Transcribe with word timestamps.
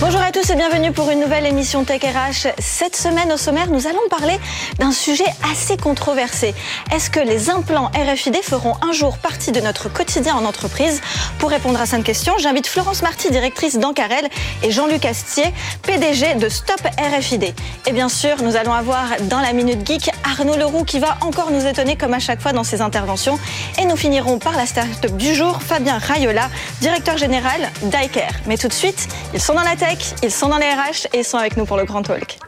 Bonjour 0.00 0.22
à 0.22 0.32
tous 0.32 0.48
et 0.48 0.56
bienvenue 0.56 0.92
pour 0.92 1.10
une 1.10 1.20
nouvelle 1.20 1.44
émission 1.44 1.84
Tech 1.84 2.00
RH. 2.00 2.48
Cette 2.58 2.96
semaine 2.96 3.30
au 3.32 3.36
sommaire, 3.36 3.70
nous 3.70 3.86
allons 3.86 4.00
parler 4.08 4.40
d'un 4.78 4.92
sujet 4.92 5.26
assez 5.52 5.76
controversé. 5.76 6.54
Est-ce 6.90 7.10
que 7.10 7.20
les 7.20 7.50
implants 7.50 7.90
RFID 7.94 8.36
feront 8.36 8.76
un 8.80 8.92
jour 8.92 9.18
partie 9.18 9.52
de 9.52 9.60
notre 9.60 9.92
quotidien 9.92 10.36
en 10.36 10.46
entreprise 10.46 11.02
Pour 11.38 11.50
répondre 11.50 11.78
à 11.78 11.84
cette 11.84 12.02
question, 12.02 12.32
j'invite 12.38 12.66
Florence 12.66 13.02
Marty, 13.02 13.30
directrice 13.30 13.78
d'Ancarel, 13.78 14.26
et 14.62 14.70
Jean-Luc 14.70 15.04
Astier, 15.04 15.52
PDG 15.82 16.36
de 16.36 16.48
Stop 16.48 16.80
RFID. 16.98 17.52
Et 17.86 17.92
bien 17.92 18.08
sûr, 18.08 18.42
nous 18.42 18.56
allons 18.56 18.72
avoir 18.72 19.04
dans 19.24 19.40
la 19.40 19.52
Minute 19.52 19.86
Geek 19.86 20.10
Arnaud 20.24 20.56
Leroux 20.56 20.84
qui 20.84 20.98
va 20.98 21.18
encore 21.20 21.50
nous 21.50 21.66
étonner 21.66 21.96
comme 21.96 22.14
à 22.14 22.20
chaque 22.20 22.40
fois 22.40 22.52
dans 22.52 22.64
ses 22.64 22.80
interventions. 22.80 23.38
Et 23.78 23.84
nous 23.84 23.96
finirons 23.96 24.38
par 24.38 24.56
la 24.56 24.64
start-up 24.64 25.14
du 25.18 25.34
jour, 25.34 25.60
Fabien 25.60 25.98
Rayola, 25.98 26.48
directeur 26.80 27.18
général 27.18 27.68
d'Iker. 27.82 28.30
Mais 28.46 28.56
tout 28.56 28.68
de 28.68 28.72
suite, 28.72 29.06
ils 29.34 29.42
sont 29.42 29.52
dans 29.52 29.60
la 29.60 29.76
tête 29.76 29.89
ils 30.22 30.30
sont 30.30 30.48
dans 30.48 30.58
les 30.58 30.66
RH 30.66 31.08
et 31.12 31.18
ils 31.18 31.24
sont 31.24 31.38
avec 31.38 31.56
nous 31.56 31.64
pour 31.64 31.76
le 31.76 31.84
Grand 31.84 32.02
Talk. 32.02 32.38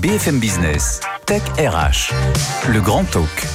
BFM 0.00 0.40
Business, 0.40 1.00
Tech 1.26 1.42
RH, 1.58 2.12
le 2.68 2.80
Grand 2.80 3.04
Talk. 3.04 3.46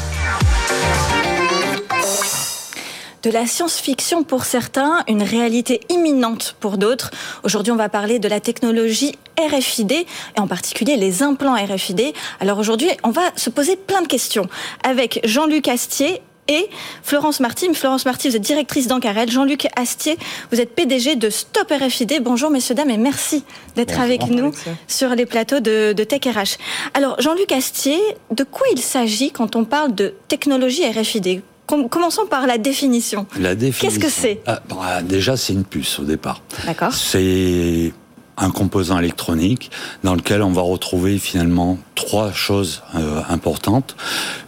De 3.24 3.30
la 3.30 3.46
science-fiction 3.46 4.24
pour 4.24 4.46
certains, 4.46 5.04
une 5.08 5.22
réalité 5.22 5.82
imminente 5.90 6.56
pour 6.60 6.78
d'autres. 6.78 7.12
Aujourd'hui, 7.44 7.72
on 7.72 7.76
va 7.76 7.90
parler 7.90 8.20
de 8.20 8.28
la 8.28 8.40
technologie 8.40 9.14
RFID 9.38 9.92
et 9.92 10.06
en 10.38 10.48
particulier 10.48 10.96
les 10.96 11.22
implants 11.22 11.56
RFID. 11.56 12.14
Alors 12.40 12.58
aujourd'hui, 12.58 12.90
on 13.04 13.12
va 13.12 13.22
se 13.36 13.50
poser 13.50 13.76
plein 13.76 14.02
de 14.02 14.08
questions 14.08 14.48
avec 14.84 15.20
Jean-Luc 15.26 15.68
Astier, 15.68 16.22
et 16.48 16.70
Florence 17.04 17.40
Marty. 17.40 17.74
Florence 17.74 18.06
Marty, 18.06 18.30
vous 18.30 18.36
êtes 18.36 18.42
directrice 18.42 18.88
d'Ancarel. 18.88 19.30
Jean-Luc 19.30 19.68
Astier, 19.76 20.18
vous 20.52 20.62
êtes 20.62 20.74
PDG 20.76 21.16
de 21.16 21.30
Stop 21.30 21.72
RFID. 21.72 22.22
Bonjour 22.22 22.50
messieurs, 22.50 22.76
dames 22.76 22.90
et 22.90 22.98
merci 22.98 23.44
d'être 23.76 24.00
avec 24.00 24.28
nous 24.28 24.52
sur 24.88 25.10
les 25.10 25.26
plateaux 25.26 25.60
de, 25.60 25.94
de 25.94 26.04
Tech 26.04 26.22
RH. 26.26 26.58
Alors 26.94 27.20
Jean-Luc 27.22 27.52
Astier, 27.52 28.00
de 28.32 28.44
quoi 28.44 28.68
il 28.74 28.80
s'agit 28.80 29.32
quand 29.32 29.56
on 29.56 29.66
parle 29.66 29.94
de 29.96 30.14
technologie 30.28 30.88
RFID 30.88 31.42
Commençons 31.68 32.26
par 32.28 32.48
la 32.48 32.58
définition. 32.58 33.26
La 33.38 33.54
définition. 33.54 33.90
Qu'est-ce 33.90 34.00
que 34.00 34.10
c'est? 34.10 34.40
Ah, 34.46 34.62
bah, 34.70 35.02
Déjà, 35.02 35.36
c'est 35.36 35.52
une 35.52 35.66
puce 35.66 36.00
au 36.00 36.04
départ. 36.04 36.42
D'accord. 36.66 36.94
C'est 36.94 37.92
un 38.38 38.52
composant 38.52 39.00
électronique 39.00 39.72
dans 40.04 40.16
lequel 40.16 40.44
on 40.44 40.52
va 40.52 40.62
retrouver 40.62 41.18
finalement 41.18 41.78
trois 41.96 42.32
choses 42.32 42.84
euh, 42.96 43.22
importantes. 43.30 43.96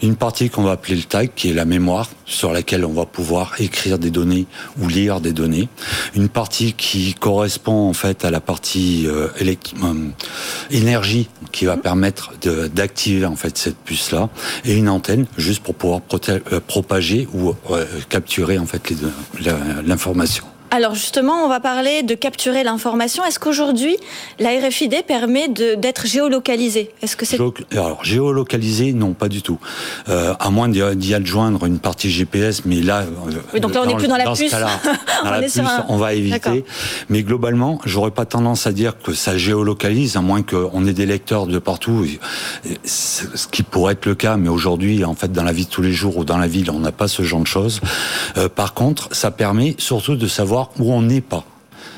Une 0.03 0.15
partie 0.15 0.49
qu'on 0.49 0.61
va 0.61 0.71
appeler 0.71 0.95
le 0.95 1.03
tag, 1.03 1.31
qui 1.35 1.49
est 1.49 1.53
la 1.53 1.65
mémoire, 1.65 2.07
sur 2.25 2.53
laquelle 2.53 2.85
on 2.85 2.93
va 2.93 3.05
pouvoir 3.05 3.55
écrire 3.59 3.97
des 3.97 4.11
données 4.11 4.45
ou 4.79 4.87
lire 4.87 5.19
des 5.19 5.33
données. 5.33 5.67
Une 6.15 6.29
partie 6.29 6.73
qui 6.73 7.15
correspond 7.15 7.89
en 7.89 7.93
fait 7.93 8.23
à 8.23 8.31
la 8.31 8.39
partie 8.39 9.07
euh, 9.07 9.27
euh 9.41 9.55
énergie, 10.69 11.27
qui 11.51 11.65
va 11.65 11.77
permettre 11.77 12.33
d'activer 12.73 13.25
en 13.25 13.35
fait 13.35 13.57
cette 13.57 13.77
puce-là, 13.77 14.29
et 14.65 14.75
une 14.75 14.89
antenne 14.89 15.25
juste 15.37 15.63
pour 15.63 15.73
pouvoir 15.73 16.01
euh, 16.29 16.59
propager 16.65 17.27
ou 17.33 17.55
capturer 18.09 18.59
en 18.59 18.65
fait 18.65 18.93
l'information. 19.85 20.45
Alors 20.71 20.93
justement, 20.93 21.45
on 21.45 21.49
va 21.49 21.59
parler 21.59 22.03
de 22.03 22.13
capturer 22.13 22.63
l'information. 22.63 23.23
Est-ce 23.25 23.39
qu'aujourd'hui, 23.39 23.97
la 24.39 24.49
RFID 24.49 25.03
permet 25.05 25.47
d'être 25.47 26.05
géolocalisée? 26.05 26.91
Est-ce 27.01 27.15
que 27.15 27.25
c'est 27.25 27.39
alors 27.71 28.03
géolocalisé 28.03 28.93
Non, 28.93 29.13
pas 29.13 29.29
du 29.29 29.41
tout. 29.41 29.59
Euh, 30.09 30.33
à 30.39 30.49
moins 30.51 30.69
d'y 30.69 31.13
adjoindre 31.13 31.65
une 31.65 31.79
partie 31.79 32.11
GPS, 32.11 32.65
mais 32.65 32.81
là, 32.81 33.05
oui, 33.53 33.59
donc 33.59 33.73
là, 33.73 33.81
on 33.83 33.87
n'est 33.87 33.95
plus 33.95 34.07
dans 34.07 34.17
la 34.17 34.31
puce. 34.31 34.55
on, 35.89 35.97
va 35.97 36.13
éviter. 36.13 36.63
Mais 37.09 37.23
globalement, 37.23 37.79
j'aurais 37.85 38.11
pas 38.11 38.25
tendance 38.25 38.67
à 38.67 38.71
dire 38.71 38.93
que 39.01 39.13
ça 39.13 39.37
géolocalise, 39.37 40.17
à 40.17 40.21
moins 40.21 40.43
qu'on 40.43 40.85
ait 40.85 40.93
des 40.93 41.05
lecteurs 41.05 41.47
de 41.47 41.57
partout, 41.57 42.05
ce 42.85 43.47
qui 43.47 43.63
pourrait 43.63 43.93
être 43.93 44.05
le 44.05 44.15
cas. 44.15 44.37
Mais 44.37 44.49
aujourd'hui, 44.49 45.03
en 45.03 45.15
fait, 45.15 45.31
dans 45.31 45.43
la 45.43 45.51
vie 45.51 45.65
de 45.65 45.69
tous 45.71 45.81
les 45.81 45.93
jours 45.93 46.17
ou 46.17 46.25
dans 46.25 46.37
la 46.37 46.47
ville, 46.47 46.69
on 46.69 46.79
n'a 46.79 46.91
pas 46.91 47.07
ce 47.07 47.23
genre 47.23 47.41
de 47.41 47.47
choses. 47.47 47.81
Euh, 48.37 48.49
par 48.49 48.73
contre, 48.73 49.09
ça 49.11 49.31
permet 49.31 49.75
surtout 49.79 50.15
de 50.15 50.27
savoir 50.27 50.58
où 50.79 50.91
on 50.91 51.01
n'est 51.01 51.21
pas. 51.21 51.45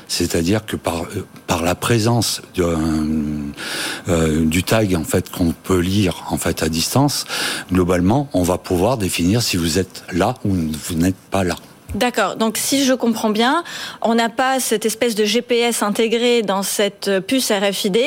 C'est-à-dire 0.08 0.66
que 0.66 0.76
par, 0.76 1.04
euh, 1.16 1.62
la 1.64 1.74
présence 1.74 2.42
euh, 2.58 4.44
du 4.44 4.62
tag 4.62 4.94
en 4.94 5.04
fait 5.04 5.30
qu'on 5.30 5.52
peut 5.52 5.78
lire 5.78 6.24
en 6.28 6.36
fait 6.36 6.62
à 6.62 6.68
distance, 6.68 7.24
globalement, 7.72 8.28
on 8.32 8.42
va 8.42 8.58
pouvoir 8.58 8.98
définir 8.98 9.42
si 9.42 9.56
vous 9.56 9.78
êtes 9.78 10.04
là 10.12 10.34
ou 10.44 10.54
vous 10.54 10.94
n'êtes 10.94 11.16
pas 11.30 11.44
là. 11.44 11.56
D'accord. 11.94 12.36
Donc, 12.36 12.56
si 12.56 12.84
je 12.84 12.94
comprends 12.94 13.30
bien, 13.30 13.64
on 14.00 14.14
n'a 14.14 14.30
pas 14.30 14.60
cette 14.60 14.86
espèce 14.86 15.14
de 15.14 15.24
GPS 15.24 15.82
intégré 15.82 16.42
dans 16.42 16.62
cette 16.62 17.20
puce 17.26 17.50
RFID 17.50 17.98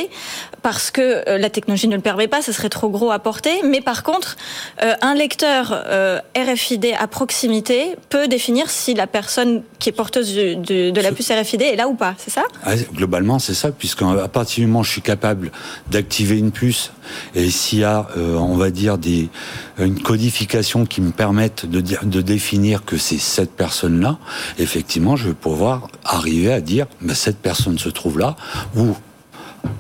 parce 0.63 0.90
que 0.90 1.29
euh, 1.29 1.38
la 1.38 1.51
technologie 1.51 1.88
ne 1.88 1.96
le 1.96 2.01
permet 2.01 2.28
pas, 2.28 2.41
ce 2.41 2.51
serait 2.51 2.69
trop 2.69 2.90
gros 2.90 3.12
à 3.12 3.19
porter. 3.19 3.62
Mais 3.63 3.81
par 3.81 4.01
contre, 4.01 4.35
euh, 4.81 4.96
un 5.01 5.13
lecteur 5.13 5.72
euh, 5.72 6.19
RFID 6.35 6.88
à 6.97 7.06
proximité 7.06 7.96
peut 8.09 8.28
définir 8.28 8.72
si 8.72 8.96
la 8.96 9.06
personne 9.06 9.62
qui 9.78 9.90
est 9.90 9.91
porteuse 9.91 10.34
de, 10.34 11.00
la 11.00 11.12
puce 11.12 11.29
RFID 11.29 11.62
est 11.62 11.75
là 11.75 11.88
ou 11.88 11.94
pas. 11.94 12.16
C'est 12.17 12.31
ça? 12.31 12.41
Ah, 12.63 12.73
Globalement, 12.96 13.38
c'est 13.38 13.53
ça, 13.53 13.72
puisqu'à 13.72 14.28
partir 14.28 14.63
du 14.63 14.66
moment 14.66 14.79
où 14.79 14.84
je 14.84 14.90
suis 14.90 15.03
capable 15.03 15.52
d'activer 15.91 16.40
une 16.40 16.52
puce 16.52 16.91
et 17.35 17.52
s'il 17.52 17.79
y 17.79 17.84
a, 17.84 18.07
on 18.17 18.56
va 18.56 18.72
dire, 18.72 18.97
des, 18.97 19.29
une 19.78 20.02
codification 20.02 20.88
qui 20.88 21.02
me 21.02 21.12
permette 21.12 21.67
de, 21.69 21.84
de 22.02 22.22
définir 22.22 22.84
que 22.84 22.97
c'est 22.97 23.19
cette 23.19 23.52
personne 23.52 23.75
là 23.84 24.18
effectivement, 24.58 25.16
je 25.16 25.30
vais 25.30 25.34
pouvoir 25.34 25.88
arriver 26.03 26.52
à 26.52 26.62
dire, 26.62 26.88
bah, 27.02 27.16
cette 27.16 27.38
personne 27.38 27.78
se 27.78 27.90
trouve 27.90 28.19
là, 28.19 28.36
ou 28.75 28.96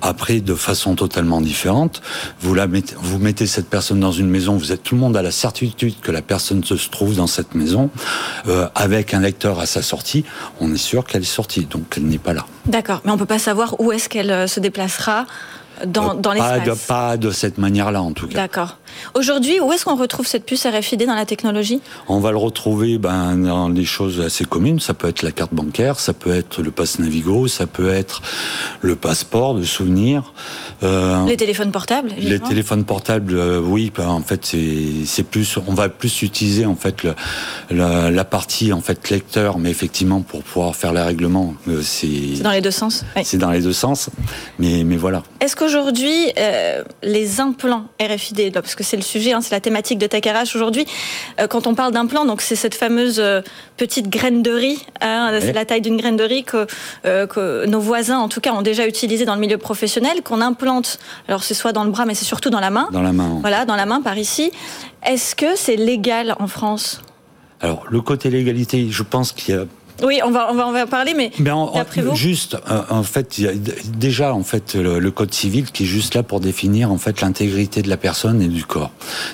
après, 0.01 0.39
de 0.39 0.55
façon 0.55 0.95
totalement 0.95 1.41
différente, 1.41 2.01
vous, 2.39 2.53
la 2.53 2.67
mettez, 2.67 2.95
vous 2.97 3.19
mettez 3.19 3.45
cette 3.45 3.69
personne 3.69 3.99
dans 3.99 4.11
une 4.11 4.29
maison, 4.29 4.57
vous 4.57 4.71
êtes 4.71 4.83
tout 4.83 4.95
le 4.95 5.01
monde 5.01 5.15
à 5.17 5.21
la 5.21 5.31
certitude 5.31 5.95
que 6.01 6.11
la 6.11 6.21
personne 6.21 6.63
se 6.63 6.75
trouve 6.89 7.15
dans 7.15 7.27
cette 7.27 7.55
maison, 7.55 7.89
euh, 8.47 8.67
avec 8.75 9.13
un 9.13 9.19
lecteur 9.19 9.59
à 9.59 9.65
sa 9.65 9.81
sortie, 9.81 10.25
on 10.59 10.73
est 10.73 10.77
sûr 10.77 11.05
qu'elle 11.05 11.21
est 11.21 11.25
sortie, 11.25 11.65
donc 11.65 11.83
elle 11.97 12.05
n'est 12.05 12.17
pas 12.17 12.33
là. 12.33 12.45
D'accord, 12.65 13.01
mais 13.05 13.11
on 13.11 13.17
peut 13.17 13.25
pas 13.25 13.39
savoir 13.39 13.79
où 13.79 13.91
est-ce 13.91 14.09
qu'elle 14.09 14.31
euh, 14.31 14.47
se 14.47 14.59
déplacera 14.59 15.25
dans, 15.85 16.13
dans 16.13 16.33
l'espace. 16.33 16.85
Pas 16.87 17.17
de 17.17 17.31
cette 17.31 17.57
manière-là, 17.57 18.01
en 18.01 18.11
tout 18.11 18.27
cas. 18.27 18.35
D'accord. 18.35 18.77
Aujourd'hui, 19.13 19.59
où 19.59 19.71
est-ce 19.73 19.85
qu'on 19.85 19.95
retrouve 19.95 20.25
cette 20.27 20.45
puce 20.45 20.65
RFID 20.65 21.05
dans 21.05 21.15
la 21.15 21.25
technologie? 21.25 21.81
On 22.07 22.19
va 22.19 22.31
le 22.31 22.37
retrouver 22.37 22.97
ben, 22.97 23.35
dans 23.35 23.69
des 23.69 23.85
choses 23.85 24.21
assez 24.21 24.45
communes. 24.45 24.79
Ça 24.79 24.93
peut 24.93 25.07
être 25.07 25.21
la 25.21 25.31
carte 25.31 25.53
bancaire, 25.53 25.99
ça 25.99 26.13
peut 26.13 26.33
être 26.33 26.61
le 26.61 26.71
passe 26.71 26.99
Navigo, 26.99 27.47
ça 27.47 27.67
peut 27.67 27.89
être 27.89 28.21
le 28.81 28.95
passeport 28.95 29.55
de 29.55 29.63
souvenir. 29.63 30.33
Euh, 30.83 31.25
les 31.25 31.37
téléphones 31.37 31.71
portables 31.71 32.11
Les 32.17 32.39
téléphones 32.39 32.85
portables, 32.85 33.35
euh, 33.35 33.59
oui. 33.59 33.91
Ben, 33.95 34.07
en 34.07 34.21
fait, 34.21 34.55
c'est 35.05 35.23
plus, 35.23 35.57
on 35.67 35.73
va 35.73 35.89
plus 35.89 36.21
utiliser 36.21 36.65
en 36.65 36.75
fait 36.75 37.03
le, 37.03 37.15
la, 37.71 38.25
partie 38.25 38.73
en 38.73 38.81
fait 38.81 39.09
lecteur, 39.09 39.59
mais 39.59 39.69
effectivement 39.69 40.21
pour 40.21 40.43
pouvoir 40.43 40.75
faire 40.75 40.93
les 40.93 41.01
règlements, 41.01 41.53
euh, 41.67 41.81
c'est 41.81 42.41
dans 42.41 42.51
les 42.51 42.61
deux 42.61 42.71
sens. 42.71 43.05
C'est 43.23 43.37
dans 43.37 43.51
les 43.51 43.61
deux 43.61 43.73
sens, 43.73 44.09
mais 44.59 44.83
mais 44.83 44.97
voilà. 44.97 45.23
Est-ce 45.39 45.55
qu'aujourd'hui 45.65 46.33
les 47.03 47.39
implants 47.39 47.85
RFID, 48.01 48.51
parce 48.53 48.75
que 48.75 48.83
c'est 48.83 48.97
le 48.97 49.03
sujet, 49.03 49.33
hein, 49.33 49.41
c'est 49.41 49.51
la 49.51 49.59
thématique 49.59 49.97
de 49.97 50.07
TechRH 50.07 50.55
aujourd'hui. 50.55 50.85
Euh, 51.39 51.47
quand 51.47 51.67
on 51.67 51.75
parle 51.75 51.91
d'implant, 51.91 52.25
donc 52.25 52.41
c'est 52.41 52.55
cette 52.55 52.75
fameuse 52.75 53.19
euh, 53.19 53.41
petite 53.77 54.09
graine 54.09 54.41
de 54.41 54.51
riz, 54.51 54.85
hein, 55.01 55.37
c'est 55.39 55.53
la 55.53 55.65
taille 55.65 55.81
d'une 55.81 55.97
graine 55.97 56.17
de 56.17 56.23
riz 56.23 56.43
que, 56.43 56.67
euh, 57.05 57.27
que, 57.27 57.65
nos 57.65 57.79
voisins, 57.79 58.19
en 58.19 58.29
tout 58.29 58.41
cas, 58.41 58.53
ont 58.53 58.61
déjà 58.61 58.87
utilisé 58.87 59.25
dans 59.25 59.35
le 59.35 59.41
milieu 59.41 59.57
professionnel, 59.57 60.21
qu'on 60.23 60.41
implante. 60.41 60.99
Alors 61.27 61.43
c'est 61.43 61.53
soit 61.53 61.73
dans 61.73 61.83
le 61.83 61.91
bras, 61.91 62.05
mais 62.05 62.15
c'est 62.15 62.25
surtout 62.25 62.49
dans 62.49 62.59
la 62.59 62.69
main. 62.69 62.87
Dans 62.91 63.01
la 63.01 63.13
main. 63.13 63.37
Voilà, 63.41 63.65
dans 63.65 63.75
la 63.75 63.85
main 63.85 64.01
par 64.01 64.17
ici. 64.17 64.51
Est-ce 65.05 65.35
que 65.35 65.55
c'est 65.55 65.75
légal 65.75 66.35
en 66.39 66.47
France? 66.47 67.01
Alors 67.61 67.85
le 67.89 68.01
côté 68.01 68.29
légalité, 68.29 68.87
je 68.89 69.03
pense 69.03 69.31
qu'il 69.31 69.55
y 69.55 69.57
a 69.57 69.65
Oui, 70.03 70.19
on 70.23 70.31
va, 70.31 70.51
on 70.51 70.55
va, 70.55 70.67
on 70.67 70.71
va 70.71 70.85
parler, 70.87 71.13
mais, 71.13 71.31
mais 71.39 71.51
juste, 72.15 72.57
en 72.89 73.03
fait, 73.03 73.37
il 73.37 73.43
y 73.45 73.47
a 73.47 73.53
déjà 73.87 74.33
en 74.33 74.43
fait 74.43 74.75
le, 74.75 75.11
code 75.11 75.33
civil 75.33 75.71
qui 75.71 75.83
est 75.83 75.87
juste 75.87 76.15
là 76.15 76.23
pour 76.23 76.39
définir 76.39 76.91
en 76.91 76.97
fait 76.97 77.21
l'intégrité 77.21 77.81
de 77.81 77.89
la 77.89 77.97
personne 77.97 78.41
et 78.41 78.47
du 78.47 78.65
corps. 78.65 78.91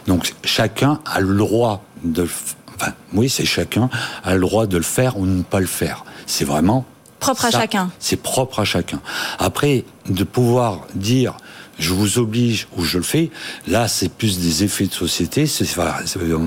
Donc 0.07 0.33
chacun 0.43 0.99
a 1.05 1.19
le 1.19 1.35
droit 1.35 1.83
de, 2.03 2.27
enfin, 2.75 2.93
oui, 3.13 3.29
c'est 3.29 3.45
chacun 3.45 3.89
a 4.23 4.35
le 4.35 4.41
droit 4.41 4.67
de 4.67 4.77
le 4.77 4.83
faire 4.83 5.17
ou 5.17 5.25
de 5.25 5.31
ne 5.31 5.43
pas 5.43 5.59
le 5.59 5.65
faire. 5.65 6.05
C'est 6.27 6.45
vraiment 6.45 6.85
propre 7.19 7.45
à 7.45 7.51
chacun. 7.51 7.91
C'est 7.99 8.21
propre 8.21 8.59
à 8.59 8.65
chacun. 8.65 9.01
Après, 9.39 9.83
de 10.09 10.23
pouvoir 10.23 10.81
dire 10.95 11.37
je 11.79 11.93
vous 11.93 12.19
oblige 12.19 12.67
ou 12.77 12.83
je 12.83 12.97
le 12.97 13.03
fais. 13.03 13.31
Là, 13.67 13.87
c'est 13.87 14.09
plus 14.09 14.39
des 14.39 14.63
effets 14.63 14.85
de 14.85 14.93
société. 14.93 15.47
C'est, 15.47 15.77
euh, 15.79 16.37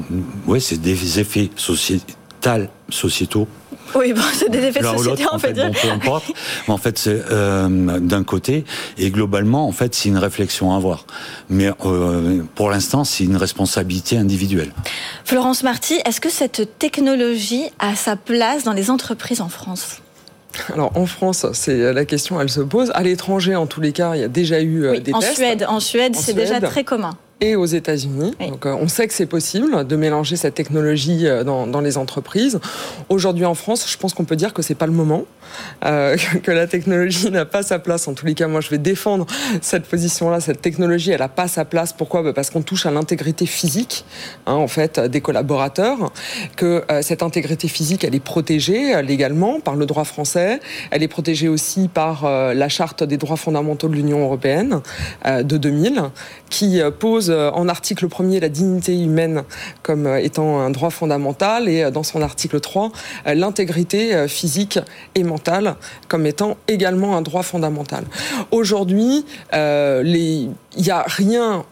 ouais, 0.46 0.61
c'est 0.61 0.81
des 0.81 1.19
effets 1.19 1.50
sociétaux. 1.56 3.49
Oui, 3.94 4.12
bon, 4.12 4.23
c'est 4.32 4.50
des 4.50 4.64
effets 4.64 4.81
de 4.81 4.87
société, 4.87 5.25
en 5.31 5.38
fait. 5.38 5.52
Bon, 5.52 5.73
peu 5.73 5.91
importe. 5.91 6.32
Mais 6.67 6.75
en 6.75 6.79
fait, 6.79 6.99
c'est 6.99 7.23
euh, 7.31 7.69
d'un 8.00 8.25
côté, 8.25 8.64
et 8.99 9.11
globalement, 9.11 9.67
en 9.67 9.73
fait, 9.73 9.94
c'est 9.94 10.08
une 10.08 10.19
réflexion 10.19 10.73
à 10.73 10.76
avoir. 10.76 11.06
Mais 11.49 11.70
euh, 11.85 12.43
pour 12.55 12.70
l'instant, 12.70 13.05
c'est 13.05 13.25
une 13.25 13.37
responsabilité 13.37 14.17
individuelle. 14.17 14.73
Florence 15.25 15.62
Marty, 15.62 15.94
est-ce 16.05 16.20
que 16.20 16.31
cette 16.31 16.79
technologie 16.79 17.64
a 17.79 17.94
sa 17.94 18.17
place 18.17 18.64
dans 18.64 18.73
les 18.73 18.91
entreprises 18.91 19.41
en 19.41 19.49
France? 19.49 19.99
Alors 20.73 20.93
en 20.97 21.06
France, 21.06 21.47
c'est 21.52 21.93
la 21.93 22.05
question, 22.05 22.40
elle 22.40 22.49
se 22.49 22.61
pose. 22.61 22.93
À 22.94 23.02
l'étranger, 23.02 23.56
en 23.56 23.67
tous 23.67 23.81
les 23.81 23.93
cas, 23.93 24.14
il 24.14 24.20
y 24.20 24.25
a 24.25 24.29
déjà 24.29 24.61
eu 24.61 24.85
euh, 24.85 25.00
des 25.00 25.12
en 25.12 25.19
tests. 25.19 25.35
Suède, 25.35 25.67
en 25.69 25.81
Suède, 25.81 26.14
c'est 26.14 26.35
déjà 26.35 26.61
très 26.61 26.85
commun 26.85 27.17
et 27.41 27.57
aux 27.57 27.67
États-Unis. 27.67 28.35
Donc, 28.41 28.65
euh, 28.65 28.77
on 28.81 28.89
sait 28.89 29.09
que 29.09 29.13
c'est 29.13 29.27
possible 29.27 29.87
de 29.87 29.97
mélanger 29.97 30.37
cette 30.37 30.55
technologie 30.55 31.27
euh, 31.27 31.43
dans, 31.43 31.67
dans 31.67 31.81
les 31.81 31.99
entreprises. 31.99 32.61
Aujourd'hui, 33.09 33.45
en 33.45 33.55
France, 33.55 33.91
je 33.91 33.97
pense 33.99 34.15
qu'on 34.15 34.25
peut 34.25 34.37
dire 34.37 34.55
que 34.55 34.63
c'est 34.63 34.77
pas 34.77 34.87
le 34.87 34.93
moment, 34.93 35.25
euh, 35.85 36.17
que 36.43 36.53
la 36.53 36.67
technologie 36.67 37.31
n'a 37.31 37.45
pas 37.45 37.63
sa 37.63 37.79
place. 37.79 38.07
En 38.07 38.15
tous 38.15 38.27
les 38.27 38.35
cas, 38.35 38.47
moi, 38.47 38.61
je 38.61 38.71
vais 38.71 38.79
défendre 38.79 39.27
cette 39.61 39.87
position-là. 39.87 40.41
Cette 40.41 40.63
technologie, 40.63 41.11
elle 41.11 41.21
n'a 41.21 41.29
pas 41.29 41.49
sa 41.49 41.65
place. 41.65 41.93
Pourquoi? 41.93 42.23
Bah, 42.23 42.33
Parce 42.33 42.51
qu'on 42.51 42.63
touche 42.63 42.87
à 42.87 42.93
l'intégrité 42.93 43.47
physique, 43.47 44.05
hein, 44.47 44.55
en 44.55 44.69
fait, 44.69 45.01
des 45.01 45.21
collaborateurs. 45.21 46.13
Que 46.57 46.85
cette 47.03 47.23
intégrité 47.23 47.69
physique, 47.69 48.05
elle 48.05 48.15
est 48.15 48.21
protégée 48.21 49.03
légalement 49.03 49.61
par 49.61 49.77
le 49.77 49.87
droit 49.87 50.05
français. 50.05 50.61
Elle 50.91 51.03
est 51.03 51.09
protégée 51.09 51.49
aussi 51.49 51.89
par 51.89 52.25
la 52.25 52.69
charte 52.69 53.03
des 53.03 53.17
droits 53.17 53.37
fondamentaux 53.37 53.89
de 53.89 53.95
l'Union 53.95 54.23
européenne 54.23 54.81
de 55.25 55.57
2000, 55.57 56.03
qui 56.51 56.81
pose 56.99 57.24
euh, 57.31 57.50
en 57.53 57.69
article 57.69 58.06
1er 58.06 58.41
la 58.41 58.49
dignité 58.49 58.99
humaine 58.99 59.44
comme 59.82 60.06
euh, 60.06 60.21
étant 60.21 60.61
un 60.61 60.71
droit 60.71 60.91
fondamental 60.91 61.69
et 61.69 61.85
euh, 61.85 61.91
dans 61.91 62.03
son 62.03 62.23
article 62.23 62.61
3 62.61 62.91
l'intégrité 63.26 64.26
physique 64.29 64.79
et 65.15 65.25
mentale 65.25 65.76
comme 66.09 66.26
étant 66.26 66.56
également 66.69 67.17
un 67.17 67.23
droit 67.23 67.43
fondamental. 67.43 68.05
Aujourd'hui, 68.50 69.25
il 69.53 70.50
n'y 70.76 70.91
a 70.91 71.05
rien 71.06 71.65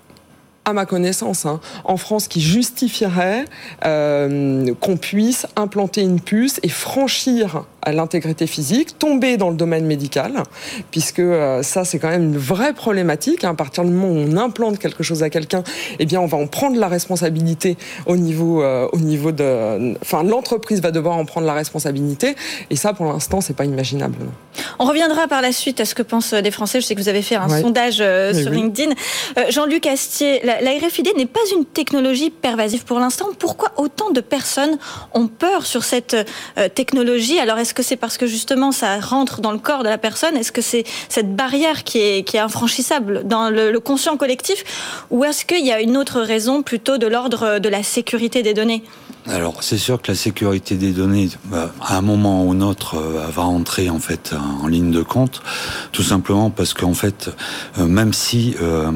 à 0.65 0.73
ma 0.73 0.87
connaissance, 0.87 1.47
hein, 1.47 1.61
en 1.85 1.97
France 1.97 2.29
qui 2.29 2.41
justifierait 2.41 3.45
qu'on 3.83 4.97
puisse 5.01 5.47
implanter 5.57 6.03
une 6.03 6.21
puce 6.21 6.61
et 6.63 6.69
franchir 6.69 7.65
à 7.83 7.93
l'intégrité 7.93 8.47
physique, 8.47 8.99
tomber 8.99 9.37
dans 9.37 9.51
le 9.51 9.57
domaine 9.57 9.85
médical, 9.85 10.45
puisque 10.91 11.19
euh, 11.19 11.63
ça 11.63 11.85
c'est 11.85 11.99
quand 11.99 12.09
même 12.09 12.25
une 12.25 12.39
vraie 12.39 12.73
problématique. 12.73 13.45
À 13.45 13.55
partir 13.55 13.85
du 13.85 13.91
moment 13.91 14.13
où 14.13 14.25
on 14.25 14.37
implante 14.37 14.79
quelque 14.79 15.03
chose 15.03 15.23
à 15.23 15.31
quelqu'un, 15.31 15.65
eh 15.99 16.07
bien 16.07 16.21
on 16.21 16.27
va 16.27 16.39
en 16.39 16.47
prendre 16.47 16.79
la 16.79 16.89
responsabilité 16.89 17.77
au 18.07 18.17
niveau, 18.17 18.63
euh, 18.63 18.89
au 18.93 18.99
niveau 18.99 19.33
de, 19.33 19.95
enfin 20.01 20.23
l'entreprise 20.23 20.81
va 20.81 20.93
devoir 20.93 21.17
en 21.17 21.25
prendre 21.25 21.47
la 21.47 21.55
responsabilité, 21.55 22.37
et 22.71 22.77
ça 22.77 22.93
pour 22.93 23.07
l'instant 23.07 23.41
c'est 23.41 23.57
pas 23.57 23.65
imaginable. 23.65 24.17
On 24.79 24.85
reviendra 24.85 25.27
par 25.27 25.43
la 25.43 25.51
suite 25.51 25.81
à 25.81 25.85
ce 25.85 25.95
que 25.95 26.03
pensent 26.03 26.35
des 26.35 26.51
Français. 26.51 26.81
Je 26.81 26.87
sais 26.87 26.95
que 26.95 27.01
vous 27.01 27.09
avez 27.09 27.23
fait 27.23 27.37
un 27.37 27.49
sondage 27.49 27.99
euh, 28.01 28.33
sur 28.33 28.51
LinkedIn. 28.51 28.93
Jean-Luc 29.49 29.87
Astier, 29.87 30.41
la, 30.45 30.61
la 30.61 30.71
RFID 30.73 31.09
n'est 31.17 31.27
pas 31.27 31.41
une 31.57 31.65
technologie 31.65 32.31
pervasive 32.31 32.85
pour 32.85 32.99
l'instant. 32.99 33.27
Pourquoi 33.39 33.73
autant 33.77 34.11
de 34.11 34.21
personnes 34.21 34.79
ont 35.15 35.27
peur 35.27 35.67
sur 35.67 35.85
cette 35.85 36.17
technologie? 36.75 37.39
Alors 37.39 37.59
est-ce 37.59 37.72
est-ce 37.73 37.77
que 37.79 37.83
c'est 37.83 37.97
parce 37.97 38.19
que 38.19 38.27
justement 38.27 38.71
ça 38.71 39.01
rentre 39.01 39.41
dans 39.41 39.51
le 39.51 39.57
corps 39.57 39.83
de 39.83 39.89
la 39.89 39.97
personne? 39.97 40.37
Est-ce 40.37 40.53
que 40.53 40.61
c'est 40.61 40.85
cette 41.09 41.35
barrière 41.35 41.85
qui 41.85 42.01
est, 42.01 42.37
infranchissable 42.37 43.23
dans 43.25 43.49
le, 43.49 43.81
conscient 43.81 44.19
collectif? 44.19 45.07
Ou 45.11 45.25
est-ce 45.25 45.47
qu'il 45.47 45.65
y 45.65 45.73
a 45.73 45.81
une 45.81 45.97
autre 45.97 46.21
raison 46.21 46.63
plutôt 46.63 46.99
de 46.99 47.07
l'ordre 47.07 47.61
de 47.61 47.69
la 47.71 47.83
sécurité 47.83 48.43
des 48.43 48.53
données? 48.53 48.83
Alors 49.29 49.63
c'est 49.63 49.79
sûr 49.79 50.01
que 50.03 50.11
la 50.11 50.17
sécurité 50.17 50.75
des 50.75 50.91
données, 50.93 51.29
bah, 51.45 51.73
à 51.81 51.97
un 51.97 52.01
moment 52.01 52.45
ou 52.45 52.53
un 52.53 52.61
autre, 52.61 52.97
euh, 52.97 53.27
va 53.33 53.43
entrer 53.43 53.89
en 53.89 53.99
fait 53.99 54.35
en 54.63 54.67
ligne 54.67 54.91
de 54.91 55.03
compte, 55.03 55.43
tout 55.93 56.03
simplement 56.03 56.51
parce 56.51 56.75
qu'en 56.75 56.95
fait, 56.95 57.31
euh, 57.79 57.87
même 57.87 58.13
si 58.13 58.57
euh, 58.61 58.91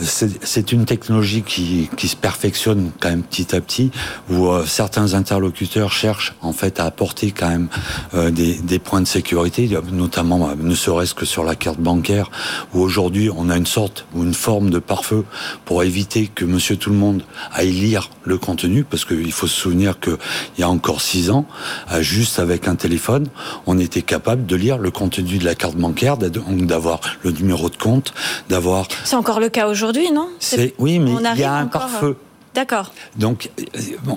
c'est 0.00 0.72
une 0.72 0.84
technologie 0.84 1.42
qui, 1.42 1.90
qui 1.96 2.08
se 2.08 2.16
perfectionne 2.16 2.90
quand 3.00 3.10
même 3.10 3.22
petit 3.22 3.54
à 3.54 3.60
petit, 3.60 3.90
où 4.30 4.48
certains 4.66 5.14
interlocuteurs 5.14 5.90
cherchent 5.90 6.34
en 6.40 6.52
fait 6.52 6.80
à 6.80 6.84
apporter 6.84 7.32
quand 7.32 7.48
même 7.48 7.68
euh, 8.14 8.30
des, 8.30 8.54
des, 8.54 8.78
points 8.78 9.00
de 9.00 9.06
sécurité, 9.06 9.68
notamment 9.92 10.48
euh, 10.48 10.54
ne 10.58 10.74
serait-ce 10.74 11.14
que 11.14 11.24
sur 11.24 11.44
la 11.44 11.54
carte 11.54 11.80
bancaire, 11.80 12.30
où 12.74 12.80
aujourd'hui 12.80 13.30
on 13.34 13.50
a 13.50 13.56
une 13.56 13.66
sorte 13.66 14.06
ou 14.14 14.22
une 14.22 14.34
forme 14.34 14.70
de 14.70 14.78
pare-feu 14.78 15.24
pour 15.64 15.82
éviter 15.82 16.28
que 16.32 16.44
Monsieur 16.44 16.76
Tout 16.76 16.90
le 16.90 16.96
Monde 16.96 17.22
aille 17.52 17.72
lire 17.72 18.10
le 18.24 18.38
contenu, 18.38 18.84
parce 18.84 19.04
qu'il 19.04 19.32
faut 19.32 19.47
se 19.48 19.60
souvenir 19.60 19.98
qu'il 20.00 20.16
y 20.58 20.62
a 20.62 20.68
encore 20.68 21.00
six 21.00 21.30
ans, 21.30 21.46
euh, 21.92 22.00
juste 22.00 22.38
avec 22.38 22.68
un 22.68 22.76
téléphone, 22.76 23.26
on 23.66 23.78
était 23.78 24.02
capable 24.02 24.46
de 24.46 24.56
lire 24.56 24.78
le 24.78 24.90
contenu 24.90 25.38
de 25.38 25.44
la 25.44 25.54
carte 25.54 25.76
bancaire, 25.76 26.16
d'avoir 26.16 27.00
le 27.22 27.30
numéro 27.32 27.68
de 27.68 27.76
compte, 27.76 28.14
d'avoir. 28.48 28.88
C'est 29.04 29.16
encore 29.16 29.40
le 29.40 29.48
cas 29.48 29.68
aujourd'hui, 29.68 30.10
non? 30.12 30.28
C'est 30.38 30.74
oui, 30.78 30.98
mais 30.98 31.12
il 31.34 31.40
y 31.40 31.44
a 31.44 31.54
un 31.54 31.66
pare-feu. 31.66 32.16
D'accord. 32.58 32.92
Donc, 33.16 33.50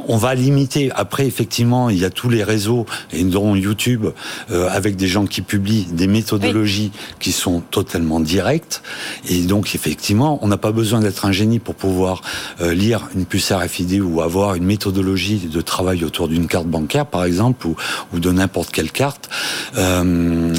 on 0.07 0.17
va 0.17 0.33
limiter. 0.33 0.89
Après, 0.95 1.27
effectivement, 1.27 1.91
il 1.91 1.99
y 1.99 2.05
a 2.05 2.09
tous 2.09 2.27
les 2.27 2.43
réseaux, 2.43 2.88
et 3.13 3.23
dont 3.23 3.55
YouTube, 3.55 4.07
euh, 4.49 4.67
avec 4.71 4.95
des 4.95 5.05
gens 5.05 5.27
qui 5.27 5.43
publient 5.43 5.85
des 5.91 6.07
méthodologies 6.07 6.91
qui 7.19 7.33
sont 7.33 7.59
totalement 7.61 8.19
directes. 8.19 8.81
Et 9.29 9.43
donc, 9.43 9.75
effectivement, 9.75 10.39
on 10.41 10.47
n'a 10.47 10.57
pas 10.57 10.71
besoin 10.71 11.01
d'être 11.01 11.25
un 11.25 11.31
génie 11.31 11.59
pour 11.59 11.75
pouvoir 11.75 12.23
euh, 12.61 12.73
lire 12.73 13.09
une 13.13 13.27
puce 13.27 13.51
RFID 13.51 14.01
ou 14.01 14.21
avoir 14.21 14.55
une 14.55 14.65
méthodologie 14.65 15.37
de 15.37 15.61
travail 15.61 16.03
autour 16.03 16.27
d'une 16.27 16.47
carte 16.47 16.65
bancaire, 16.65 17.05
par 17.05 17.25
exemple, 17.25 17.67
ou, 17.67 17.75
ou 18.11 18.19
de 18.19 18.31
n'importe 18.31 18.71
quelle 18.71 18.91
carte. 18.91 19.29
Euh, 19.77 20.51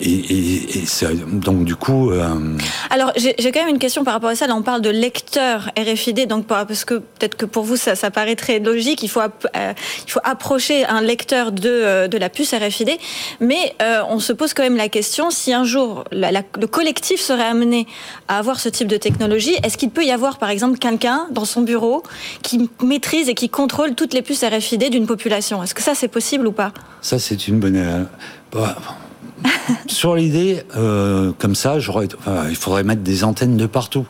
et, 0.00 0.10
et, 0.10 0.78
et 0.78 1.14
donc, 1.32 1.62
du 1.62 1.76
coup. 1.76 2.10
Alors, 2.90 3.12
j'ai 3.14 3.52
quand 3.52 3.60
même 3.60 3.68
une 3.68 3.78
question 3.78 4.02
par 4.02 4.14
rapport 4.14 4.30
à 4.30 4.34
ça. 4.34 4.48
Là, 4.48 4.56
on 4.56 4.62
parle 4.62 4.82
de 4.82 4.90
lecteur 4.90 5.70
RFID, 5.78 6.26
donc 6.26 6.46
parce 6.46 6.84
que 6.84 7.00
peut-être 7.20 7.36
que 7.36 7.46
pour 7.46 7.64
vous 7.64 7.76
ça, 7.76 7.94
paraît 8.10 8.36
très 8.36 8.58
logique, 8.58 9.02
il 9.02 9.08
faut, 9.08 9.20
euh, 9.20 9.72
approcher 10.24 10.84
un 10.86 11.00
lecteur 11.02 11.52
de, 11.52 11.68
euh, 11.68 12.08
la 12.10 12.28
puce 12.28 12.54
RFID, 12.54 12.90
mais 13.40 13.74
euh, 13.82 14.00
on 14.08 14.18
se 14.18 14.32
pose 14.32 14.54
quand 14.54 14.62
même 14.62 14.76
la 14.76 14.88
question, 14.88 15.30
si 15.30 15.52
un 15.52 15.64
jour 15.64 16.04
le 16.12 16.66
collectif 16.66 17.20
serait 17.20 17.46
amené 17.46 17.86
à 18.28 18.38
avoir 18.38 18.58
ce 18.58 18.68
type 18.68 18.88
de 18.88 18.96
technologie, 18.96 19.54
est-ce 19.62 19.76
qu'il 19.76 19.90
peut 19.90 20.04
y 20.04 20.10
avoir 20.10 20.38
par 20.38 20.50
exemple 20.50 20.78
quelqu'un 20.78 21.26
dans 21.30 21.44
son 21.44 21.62
bureau 21.62 22.02
qui 22.42 22.68
maîtrise 22.82 23.28
et 23.28 23.34
qui 23.34 23.48
contrôle 23.48 23.94
toutes 23.94 24.14
les 24.14 24.22
puces 24.22 24.44
RFID 24.44 24.90
d'une 24.90 25.06
population? 25.06 25.62
Est-ce 25.62 25.74
que 25.74 25.82
ça 25.82 25.94
c'est 25.94 26.08
possible 26.08 26.46
ou 26.46 26.52
pas? 26.52 26.72
Ça 27.02 27.18
c'est 27.18 27.48
une 27.48 27.60
bonne... 27.60 28.08
Bah, 28.52 28.76
sur 29.86 30.16
l'idée, 30.16 30.62
comme 31.38 31.54
ça, 31.54 31.78
il 31.78 32.56
faudrait 32.56 32.84
mettre 32.84 33.02
des 33.02 33.24
antennes 33.24 33.56
de 33.56 33.66
partout 33.66 34.06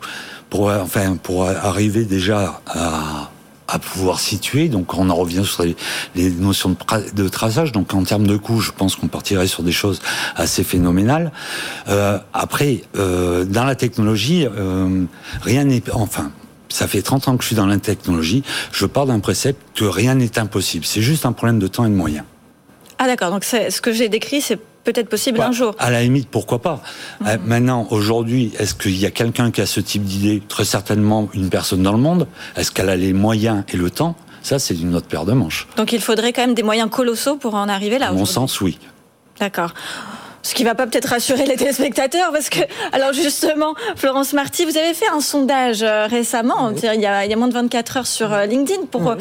pour, 0.51 0.71
enfin, 0.71 1.17
pour 1.17 1.49
arriver 1.49 2.05
déjà 2.05 2.61
à, 2.67 3.31
pouvoir 3.79 4.19
situer. 4.19 4.69
Donc 4.69 4.95
on 4.95 5.09
en 5.11 5.15
revient 5.15 5.45
sur 5.45 5.65
les, 6.17 6.31
notions 6.31 6.77
de, 7.15 7.29
traçage. 7.29 7.71
Donc 7.71 7.95
en 7.95 8.03
termes 8.03 8.27
de 8.27 8.37
coût, 8.37 8.61
je 8.61 8.73
pense 8.73 8.97
qu'on 8.97 9.07
partirait 9.07 9.47
sur 9.47 9.63
des 9.63 9.73
choses 9.73 10.03
assez 10.35 10.65
phénoménales. 10.65 11.31
Euh, 11.89 12.19
après, 12.33 12.83
euh, 12.97 13.45
dans 13.45 13.65
la 13.65 13.77
technologie, 13.77 14.45
euh, 14.47 15.05
rien 15.43 15.65
n'est... 15.65 15.83
Enfin, 15.93 16.33
ça 16.69 16.89
fait 16.89 17.03
30 17.03 17.29
ans 17.29 17.37
que 17.37 17.43
je 17.43 17.49
suis 17.49 17.57
dans 17.57 17.67
la 17.67 17.79
technologie. 17.79 18.43
Je 18.73 18.87
pars 18.87 19.07
d'un 19.07 19.21
précepte 19.21 19.61
que 19.77 19.85
rien 19.85 20.17
n'est 20.17 20.39
impossible. 20.39 20.85
C'est 20.85 21.03
juste 21.03 21.25
un 21.25 21.33
problème 21.33 21.61
de 21.61 21.69
temps 21.69 21.85
et 21.85 21.91
de 21.91 21.95
moyens. 21.95 22.25
Ah 22.99 23.07
d'accord, 23.07 23.31
donc 23.31 23.45
ce 23.45 23.81
que 23.81 23.93
j'ai 23.93 24.09
décrit, 24.09 24.41
c'est 24.41 24.59
peut-être 24.93 25.09
possible 25.09 25.41
un 25.41 25.53
jour. 25.53 25.75
À 25.79 25.91
la 25.91 26.03
limite, 26.03 26.29
pourquoi 26.29 26.61
pas. 26.61 26.83
Mhm. 27.21 27.27
Euh, 27.27 27.37
maintenant, 27.45 27.87
aujourd'hui, 27.91 28.53
est-ce 28.59 28.75
qu'il 28.75 28.97
y 28.97 29.07
a 29.07 29.11
quelqu'un 29.11 29.51
qui 29.51 29.61
a 29.61 29.67
ce 29.67 29.81
type 29.81 30.05
d'idée 30.05 30.43
Très 30.49 30.65
certainement 30.65 31.29
une 31.35 31.49
personne 31.51 31.83
dans 31.83 31.93
le 31.93 31.99
monde. 31.99 32.27
Est-ce 32.57 32.71
qu'elle 32.71 32.89
a 32.89 32.97
les 32.97 33.13
moyens 33.13 33.65
et 33.73 33.77
le 33.77 33.91
temps 33.91 34.17
Ça, 34.43 34.59
c'est 34.59 34.75
une 34.75 34.95
autre 34.95 35.07
paire 35.07 35.25
de 35.25 35.33
manches. 35.33 35.69
Donc 35.77 35.93
il 35.93 36.01
faudrait 36.01 36.33
quand 36.33 36.43
même 36.43 36.55
des 36.55 36.63
moyens 36.63 36.91
colossaux 36.91 37.37
pour 37.37 37.55
en 37.55 37.69
arriver 37.69 37.99
là. 37.99 38.09
À 38.09 38.13
mon 38.13 38.25
sens, 38.25 38.61
oui. 38.61 38.79
D'accord. 39.39 39.75
Ce 40.43 40.55
qui 40.55 40.65
va 40.65 40.75
pas 40.75 40.87
peut-être 40.87 41.11
rassurer 41.11 41.45
les 41.45 41.57
téléspectateurs 41.57 42.33
parce 42.33 42.49
que, 42.49 42.61
alors 42.93 43.13
justement, 43.13 43.75
Florence 43.97 44.33
Marty, 44.33 44.65
vous 44.65 44.79
avez 44.79 44.95
fait 44.95 45.09
un 45.13 45.21
sondage 45.21 45.83
euh, 45.83 46.07
récemment, 46.07 46.71
il, 46.71 46.83
y 46.83 46.89
a, 47.07 47.25
il, 47.27 47.31
y 47.31 47.35
a, 47.35 47.37
moins 47.37 47.49
de 47.49 47.53
24 47.53 47.97
heures 47.99 48.07
sur 48.07 48.33
euh, 48.33 48.47
LinkedIn 48.47 48.87
pour 48.91 49.15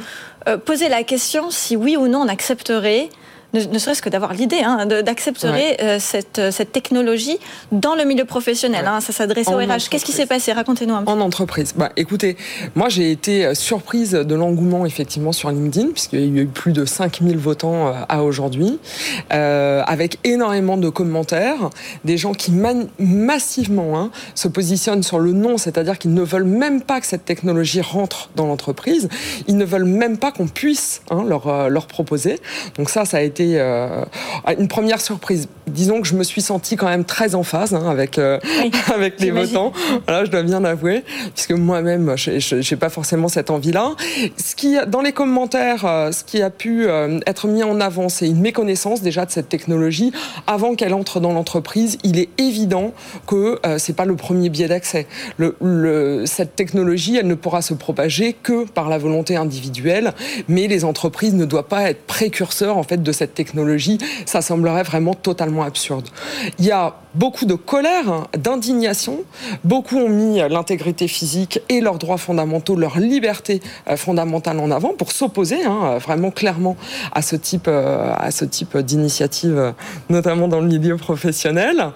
poser 0.65 0.87
la 0.87 1.03
question 1.03 1.51
si 1.51 1.75
oui 1.75 1.95
ou 1.95 2.07
non 2.07 2.21
on 2.21 2.27
accepterait 2.27 3.09
ne, 3.53 3.79
serait-ce 3.79 4.01
que 4.01 4.09
d'avoir 4.09 4.33
l'idée 4.33 4.61
hein, 4.63 4.85
d'accepter 4.85 5.81
euh, 5.81 5.97
cette, 5.99 6.39
euh, 6.39 6.51
cette, 6.51 6.71
technologie 6.71 7.39
dans 7.71 7.95
le 7.95 8.03
milieu 8.03 8.25
professionnel. 8.25 8.85
Hein, 8.85 9.01
ça 9.01 9.11
s'adressait 9.11 9.53
au 9.53 9.57
RH. 9.57 9.89
Qu'est-ce 9.89 10.05
qui 10.05 10.11
s'est 10.11 10.27
passé? 10.27 10.53
Racontez-nous 10.53 10.93
un 10.93 11.03
peu. 11.03 11.11
En 11.11 11.19
entreprise. 11.19 11.73
Bah, 11.75 11.89
écoutez, 11.97 12.37
moi 12.75 12.89
j'ai 12.89 13.11
été 13.11 13.45
euh, 13.45 13.53
surprise 13.55 14.11
de 14.11 14.35
l'engouement 14.35 14.85
effectivement 14.85 15.31
sur 15.31 15.49
LinkedIn, 15.49 15.87
puisqu'il 15.91 16.35
y 16.35 16.39
a 16.39 16.43
eu 16.43 16.47
plus 16.47 16.73
de 16.73 16.85
5000 16.85 17.37
votants 17.37 17.93
à 18.07 18.23
aujourd'hui, 18.23 18.79
avec 19.29 20.17
énormément 20.23 20.77
de 20.77 20.89
commentaires, 20.89 21.69
des 22.05 22.17
gens 22.17 22.33
qui 22.33 22.51
massivement 22.99 23.99
hein, 23.99 24.11
se 24.35 24.47
positionnent 24.47 25.03
sur 25.03 25.19
le 25.19 25.33
non, 25.33 25.57
c'est-à-dire 25.57 25.97
qu'ils 25.97 26.13
ne 26.13 26.21
veulent 26.21 26.43
même 26.43 26.81
pas 26.81 26.99
que 26.99 27.07
cette 27.07 27.25
technologie 27.25 27.81
rentre 27.81 28.29
dans 28.35 28.45
l'entreprise, 28.45 29.09
ils 29.47 29.57
ne 29.57 29.65
veulent 29.65 29.85
même 29.85 30.17
pas 30.17 30.31
qu'on 30.31 30.47
puisse 30.47 31.01
leur, 31.11 31.69
leur 31.69 31.87
proposer. 31.87 32.39
Donc 32.77 32.89
ça, 32.89 33.05
ça 33.05 33.17
a 33.17 33.21
été 33.21 33.38
euh, 33.41 34.03
une 34.57 34.67
première 34.67 35.01
surprise. 35.01 35.47
Disons 35.67 36.01
que 36.01 36.07
je 36.07 36.15
me 36.15 36.23
suis 36.23 36.41
sentie 36.41 36.75
quand 36.75 36.87
même 36.87 37.05
très 37.05 37.35
en 37.35 37.43
phase 37.43 37.73
hein, 37.73 37.87
avec, 37.89 38.17
euh, 38.17 38.39
avec 38.93 39.19
les 39.19 39.31
votants. 39.31 39.71
Voilà, 40.07 40.25
je 40.25 40.31
dois 40.31 40.43
bien 40.43 40.59
l'avouer, 40.59 41.03
puisque 41.33 41.51
moi-même, 41.51 42.15
je 42.15 42.55
n'ai 42.55 42.79
pas 42.79 42.89
forcément 42.89 43.27
cette 43.27 43.49
envie-là. 43.49 43.95
Ce 44.37 44.55
qui, 44.55 44.77
dans 44.87 45.01
les 45.01 45.11
commentaires, 45.11 45.85
euh, 45.85 46.11
ce 46.11 46.23
qui 46.23 46.41
a 46.41 46.49
pu 46.49 46.87
être 47.25 47.47
mis 47.47 47.63
en 47.63 47.79
avant, 47.81 48.09
c'est 48.09 48.27
une 48.27 48.41
méconnaissance 48.41 49.01
déjà 49.01 49.25
de 49.25 49.31
cette 49.31 49.49
technologie. 49.49 50.11
Avant 50.47 50.75
qu'elle 50.75 50.93
entre 50.93 51.19
dans 51.19 51.33
l'entreprise, 51.33 51.97
il 52.03 52.19
est 52.19 52.29
évident 52.37 52.93
que 53.27 53.59
ce 53.63 53.89
c'est 53.89 53.95
pas 53.95 54.05
le 54.05 54.15
premier 54.15 54.49
biais 54.49 54.67
d'accès. 54.67 55.07
Le, 55.37 56.23
cette 56.27 56.55
technologie, 56.55 57.17
elle 57.17 57.25
ne 57.25 57.33
pourra 57.33 57.63
se 57.63 57.73
propager 57.73 58.33
que 58.33 58.65
par 58.65 58.87
la 58.87 58.99
volonté 58.99 59.35
individuelle, 59.35 60.13
mais 60.47 60.67
les 60.67 60.85
entreprises 60.85 61.33
ne 61.33 61.45
doivent 61.45 61.63
pas 61.63 61.89
être 61.89 62.05
précurseurs 62.05 62.77
en 62.77 62.83
fait 62.83 63.01
de 63.01 63.11
cette 63.11 63.28
technologie, 63.33 63.97
ça 64.25 64.41
semblerait 64.41 64.83
vraiment 64.83 65.13
totalement 65.13 65.63
absurde. 65.63 66.07
Il 66.57 66.65
y 66.65 66.71
a 66.71 66.95
beaucoup 67.15 67.45
de 67.45 67.55
colère, 67.55 68.11
hein, 68.11 68.27
d'indignation. 68.37 69.19
Beaucoup 69.63 69.97
ont 69.97 70.09
mis 70.09 70.39
l'intégrité 70.49 71.07
physique 71.07 71.61
et 71.69 71.81
leurs 71.81 71.97
droits 71.97 72.17
fondamentaux, 72.17 72.75
leur 72.75 72.99
liberté 72.99 73.61
euh, 73.87 73.97
fondamentale 73.97 74.59
en 74.59 74.71
avant 74.71 74.93
pour 74.93 75.11
s'opposer 75.11 75.63
hein, 75.65 75.97
vraiment 75.97 76.31
clairement 76.31 76.77
à 77.11 77.21
ce 77.21 77.35
type, 77.35 77.67
euh, 77.67 78.11
à 78.17 78.31
type 78.31 78.77
d'initiative, 78.77 79.73
notamment 80.09 80.47
dans 80.47 80.61
le 80.61 80.67
milieu 80.67 80.97
professionnel. 80.97 81.87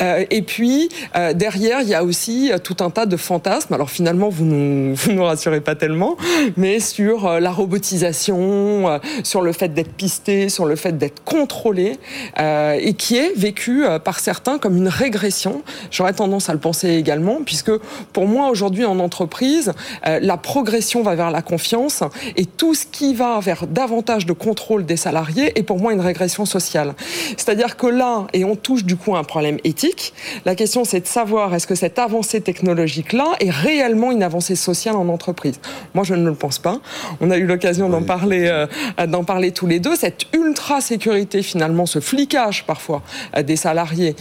Euh, 0.00 0.24
et 0.30 0.42
puis 0.42 0.88
derrière, 1.34 1.80
il 1.82 1.88
y 1.88 1.94
a 1.94 2.04
aussi 2.04 2.50
tout 2.64 2.76
un 2.80 2.90
tas 2.90 3.06
de 3.06 3.16
fantasmes. 3.16 3.74
Alors 3.74 3.90
finalement, 3.90 4.28
vous 4.28 4.44
nous, 4.44 4.94
vous 4.96 5.12
nous 5.12 5.24
rassurez 5.24 5.60
pas 5.60 5.74
tellement, 5.74 6.16
mais 6.56 6.80
sur 6.80 7.40
la 7.40 7.50
robotisation, 7.50 9.00
sur 9.22 9.42
le 9.42 9.52
fait 9.52 9.68
d'être 9.68 9.92
pisté, 9.92 10.48
sur 10.48 10.66
le 10.66 10.76
fait 10.76 10.96
d'être 10.96 11.22
contrôlé, 11.24 11.98
et 12.38 12.94
qui 12.94 13.16
est 13.16 13.32
vécu 13.36 13.84
par 14.04 14.18
certains 14.18 14.58
comme 14.62 14.76
une 14.76 14.88
régression. 14.88 15.62
J'aurais 15.90 16.14
tendance 16.14 16.48
à 16.48 16.52
le 16.54 16.60
penser 16.60 16.90
également, 16.90 17.40
puisque 17.44 17.72
pour 18.12 18.26
moi, 18.26 18.48
aujourd'hui, 18.48 18.84
en 18.84 18.98
entreprise, 19.00 19.72
euh, 20.06 20.20
la 20.22 20.36
progression 20.36 21.02
va 21.02 21.14
vers 21.16 21.30
la 21.30 21.42
confiance 21.42 22.04
et 22.36 22.46
tout 22.46 22.74
ce 22.74 22.86
qui 22.86 23.12
va 23.14 23.40
vers 23.40 23.66
davantage 23.66 24.24
de 24.24 24.32
contrôle 24.32 24.86
des 24.86 24.96
salariés 24.96 25.58
est 25.58 25.64
pour 25.64 25.78
moi 25.78 25.92
une 25.92 26.00
régression 26.00 26.46
sociale. 26.46 26.94
C'est-à-dire 27.36 27.76
que 27.76 27.88
là, 27.88 28.28
et 28.32 28.44
on 28.44 28.54
touche 28.54 28.84
du 28.84 28.96
coup 28.96 29.16
à 29.16 29.18
un 29.18 29.24
problème 29.24 29.58
éthique, 29.64 30.14
la 30.44 30.54
question 30.54 30.84
c'est 30.84 31.00
de 31.00 31.06
savoir 31.06 31.54
est-ce 31.54 31.66
que 31.66 31.74
cette 31.74 31.98
avancée 31.98 32.40
technologique-là 32.40 33.32
est 33.40 33.50
réellement 33.50 34.12
une 34.12 34.22
avancée 34.22 34.54
sociale 34.54 34.94
en 34.94 35.08
entreprise. 35.08 35.58
Moi, 35.94 36.04
je 36.04 36.14
ne 36.14 36.28
le 36.28 36.34
pense 36.34 36.60
pas. 36.60 36.78
On 37.20 37.30
a 37.32 37.36
eu 37.36 37.46
l'occasion 37.46 37.88
d'en 37.88 38.02
parler, 38.02 38.46
euh, 38.46 39.06
d'en 39.06 39.24
parler 39.24 39.50
tous 39.50 39.66
les 39.66 39.80
deux. 39.80 39.96
Cette 39.96 40.26
ultra 40.32 40.80
sécurité, 40.80 41.42
finalement, 41.42 41.86
ce 41.86 41.98
flicage 41.98 42.64
parfois 42.64 43.02
euh, 43.36 43.42
des 43.42 43.56
salariés 43.56 44.14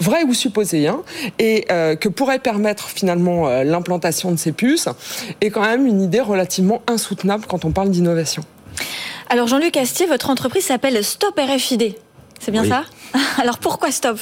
vrai 0.00 0.22
ou 0.24 0.34
supposé, 0.34 0.88
hein, 0.88 1.02
et 1.38 1.66
euh, 1.70 1.96
que 1.96 2.08
pourrait 2.08 2.38
permettre 2.38 2.88
finalement 2.88 3.48
euh, 3.48 3.64
l'implantation 3.64 4.30
de 4.32 4.36
ces 4.36 4.52
puces, 4.52 4.88
est 5.40 5.50
quand 5.50 5.62
même 5.62 5.86
une 5.86 6.02
idée 6.02 6.20
relativement 6.20 6.82
insoutenable 6.86 7.44
quand 7.46 7.64
on 7.64 7.70
parle 7.70 7.90
d'innovation. 7.90 8.42
Alors 9.28 9.46
Jean-Luc 9.46 9.76
Astier, 9.76 10.06
votre 10.06 10.30
entreprise 10.30 10.64
s'appelle 10.64 11.02
Stop 11.04 11.38
RFID, 11.38 11.94
c'est 12.40 12.50
bien 12.50 12.64
ça? 12.64 12.84
Alors 13.38 13.58
pourquoi 13.58 13.90
Stop? 13.90 14.18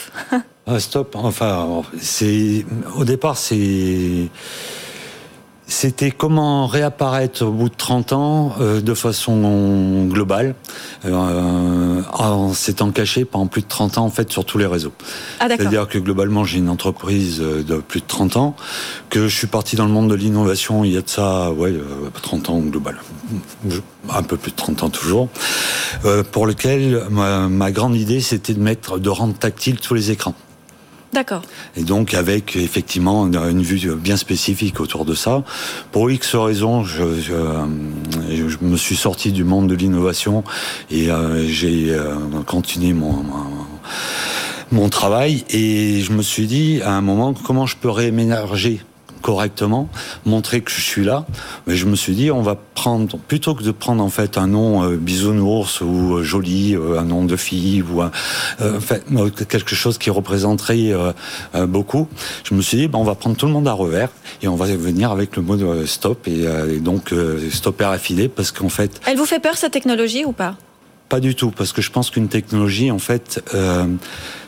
Ah, 0.67 0.81
Stop, 0.81 1.15
enfin, 1.15 1.83
c'est 2.01 2.65
au 2.97 3.05
départ 3.05 3.37
c'est 3.37 4.29
c'était 5.69 6.13
comment 6.13 6.67
réapparaître 6.67 7.45
au 7.45 7.51
bout 7.51 7.69
de 7.69 7.75
30 7.75 8.13
ans 8.13 8.55
euh, 8.61 8.81
de 8.81 8.95
façon 8.95 10.07
globale, 10.07 10.55
euh, 11.05 12.03
en 12.13 12.53
s'étant 12.53 12.91
caché 12.93 13.25
pendant 13.25 13.47
plus 13.47 13.63
de 13.63 13.67
30 13.67 13.99
ans 13.99 14.05
en 14.05 14.11
fait 14.11 14.31
sur 14.31 14.45
tous 14.45 14.59
les 14.59 14.67
réseaux. 14.67 14.93
Ah, 15.41 15.47
C'est-à-dire 15.49 15.89
que 15.89 15.99
globalement 15.99 16.45
j'ai 16.45 16.59
une 16.59 16.69
entreprise 16.69 17.41
euh, 17.41 17.65
de 17.65 17.77
plus 17.77 18.01
de 18.01 18.07
30 18.07 18.37
ans, 18.37 18.57
que 19.11 19.27
je 19.27 19.37
suis 19.37 19.49
parti 19.49 19.75
dans 19.75 19.87
le 19.87 19.93
monde 19.93 20.09
de 20.09 20.15
l'innovation 20.15 20.85
il 20.85 20.93
y 20.93 20.97
a 20.97 21.03
de 21.03 21.09
ça, 21.09 21.51
ouais, 21.51 21.75
30 22.23 22.51
ans 22.51 22.59
global, 22.61 22.99
un 24.11 24.23
peu 24.23 24.37
plus 24.37 24.53
de 24.53 24.57
30 24.57 24.85
ans 24.85 24.91
toujours, 24.91 25.29
pour 26.31 26.47
lequel 26.47 27.03
ma, 27.11 27.49
ma 27.49 27.73
grande 27.73 27.97
idée 27.97 28.21
c'était 28.21 28.55
de 28.55 28.61
mettre, 28.61 28.99
de 28.99 29.09
rendre 29.09 29.35
tactile 29.35 29.81
tous 29.81 29.95
les 29.95 30.13
écrans. 30.13 30.35
D'accord. 31.13 31.43
Et 31.77 31.83
donc 31.83 32.15
avec 32.15 32.57
effectivement 32.57 33.27
une 33.27 33.63
vue 33.63 33.95
bien 33.97 34.17
spécifique 34.17 34.81
autour 34.81 35.05
de 35.05 35.15
ça. 35.15 35.45
Pour 35.93 36.11
X 36.11 36.35
raisons, 36.35 36.85
je, 36.85 37.05
me 38.61 38.77
suis 38.77 38.97
sorti 38.97 39.33
du 39.33 39.45
monde 39.45 39.69
de 39.69 39.75
l'innovation 39.75 40.45
et 40.91 41.11
euh, 41.11 41.47
j'ai 41.49 41.95
euh, 41.95 42.17
continué 42.47 42.93
mon, 42.93 43.25
mon 44.73 44.89
travail 44.89 45.45
et 45.51 46.01
je 46.01 46.13
me 46.13 46.23
suis 46.23 46.47
dit 46.47 46.81
à 46.83 46.93
un 46.93 47.01
moment 47.01 47.35
comment 47.35 47.67
je 47.67 47.77
peux 47.77 47.91
rééménager 47.91 48.81
correctement, 49.27 49.89
montrer 50.25 50.61
que 50.61 50.71
je 50.71 50.81
suis 50.81 51.05
là. 51.05 51.27
Mais 51.67 51.75
je 51.75 51.87
me 51.87 51.97
suis 51.97 52.15
dit, 52.15 52.31
on 52.31 52.43
va 52.43 52.55
prendre, 52.55 53.19
plutôt 53.19 53.57
que 53.57 53.65
de 53.65 53.73
prendre 53.73 54.01
en 54.01 54.09
fait 54.09 54.39
un 54.39 54.47
nom 54.47 54.85
euh, 54.85 54.97
bisounours 54.97 55.81
ou 55.81 56.15
euh, 56.15 56.23
joli, 56.23 56.77
euh, 56.77 57.01
un 57.01 57.05
nom 57.07 57.25
de 57.25 57.35
fille 57.35 57.83
ou 57.83 58.03
un, 58.03 58.13
fait, 58.79 59.03
quelque 59.49 59.75
chose 59.75 59.99
qui 59.99 60.11
représenterait 60.11 60.93
beaucoup, 61.67 62.07
je 62.45 62.55
me 62.55 62.63
suis 62.63 62.77
dit, 62.77 62.87
ben, 62.87 63.01
on 63.01 63.05
va 63.05 63.17
prendre 63.17 63.37
tout 63.37 63.47
le 63.47 63.53
monde 63.53 63.67
à 63.67 63.73
revers 63.73 64.11
et 64.43 64.47
on 64.47 64.55
va 64.55 64.67
venir 64.67 65.11
avec 65.11 65.35
le 65.35 65.43
mot 65.43 65.57
stop 65.87 66.29
et, 66.29 66.47
donc 66.79 67.13
stop 67.51 67.83
RFID 67.83 68.31
parce 68.31 68.53
qu'en 68.53 68.69
fait. 68.69 69.01
Elle 69.07 69.17
vous 69.17 69.27
fait 69.27 69.41
peur 69.41 69.57
cette 69.57 69.73
technologie 69.73 70.25
ou 70.25 70.33
pas? 70.33 70.55
Pas 71.09 71.21
du 71.21 71.35
tout, 71.35 71.51
parce 71.53 71.73
que 71.73 71.83
je 71.83 71.91
pense 71.91 72.11
qu'une 72.11 72.29
technologie, 72.29 72.91
en 72.91 72.99
fait, 72.99 73.43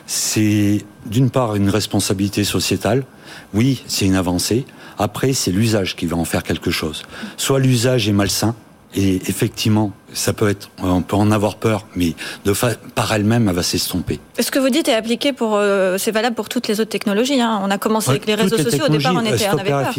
c'est 0.05 0.83
d'une 1.05 1.29
part 1.29 1.55
une 1.55 1.69
responsabilité 1.69 2.43
sociétale. 2.43 3.05
Oui, 3.53 3.83
c'est 3.87 4.05
une 4.05 4.15
avancée. 4.15 4.65
Après, 4.97 5.31
c'est 5.33 5.51
l'usage 5.51 5.95
qui 5.95 6.05
va 6.05 6.17
en 6.17 6.25
faire 6.25 6.43
quelque 6.43 6.71
chose. 6.71 7.03
Soit 7.37 7.59
l'usage 7.59 8.09
est 8.09 8.11
malsain, 8.11 8.55
et 8.95 9.17
effectivement, 9.27 9.91
ça 10.13 10.33
peut 10.33 10.49
être, 10.49 10.71
on 10.81 11.03
peut 11.03 11.15
en 11.15 11.29
avoir 11.29 11.57
peur, 11.57 11.85
mais 11.95 12.15
de 12.45 12.53
par 12.95 13.13
elle-même, 13.13 13.47
elle 13.47 13.55
va 13.55 13.61
s'estomper. 13.61 14.19
Ce 14.39 14.49
que 14.49 14.57
vous 14.57 14.69
dites 14.69 14.87
est 14.87 14.95
appliqué 14.95 15.31
pour, 15.31 15.55
euh, 15.55 15.99
c'est 15.99 16.11
valable 16.11 16.35
pour 16.35 16.49
toutes 16.49 16.67
les 16.67 16.79
autres 16.79 16.89
technologies. 16.89 17.39
Hein. 17.39 17.61
On 17.63 17.69
a 17.69 17.77
commencé 17.77 18.09
avec 18.09 18.25
les 18.25 18.33
réseaux 18.33 18.57
sociaux. 18.57 18.85
Au 18.85 18.89
départ, 18.89 19.13
on 19.15 19.25
était, 19.25 19.47
on 19.49 19.57
avait 19.57 19.69
peur. 19.69 19.93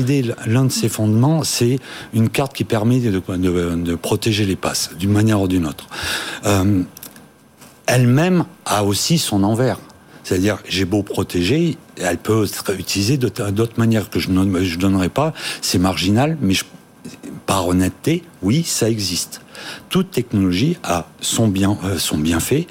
L'un 0.47 0.65
de 0.65 0.73
ses 0.73 0.89
fondements, 0.89 1.45
c'est 1.45 1.79
une 2.15 2.29
carte 2.31 2.53
qui 2.53 2.65
permet 2.65 2.99
de, 2.99 3.21
de, 3.21 3.95
protéger 3.95 4.45
les 4.45 4.57
passes 4.57 4.91
d'une 4.99 5.13
manière 5.13 5.41
ou 5.41 5.47
d'une 5.47 5.67
autre. 5.67 5.87
Euh, 6.47 6.83
elle-même 7.87 8.45
a 8.67 8.85
aussi 8.85 9.19
son 9.19 9.45
envers. 9.45 9.79
C'est-à-dire, 10.25 10.59
j'ai 10.69 10.85
beau 10.85 11.03
protéger, 11.03 11.77
elle 11.97 12.19
peut 12.19 12.45
être 12.45 12.79
utilisée 12.79 13.17
d'autres 13.17 13.79
manières 13.79 14.11
que 14.11 14.21
je 14.21 14.31
ne 14.31 14.77
donnerai 14.77 15.09
pas. 15.09 15.33
C'est 15.61 15.79
marginal, 15.79 16.37
mais 16.41 16.55
par 17.47 17.67
honnêteté, 17.67 18.23
oui, 18.43 18.63
ça 18.65 18.89
existe. 18.89 19.41
Toute 19.89 20.11
technologie 20.11 20.79
a 20.83 21.07
son 21.21 21.49
bien, 21.49 21.77
euh, 21.85 21.99
son 21.99 22.17
bienfait 22.17 22.67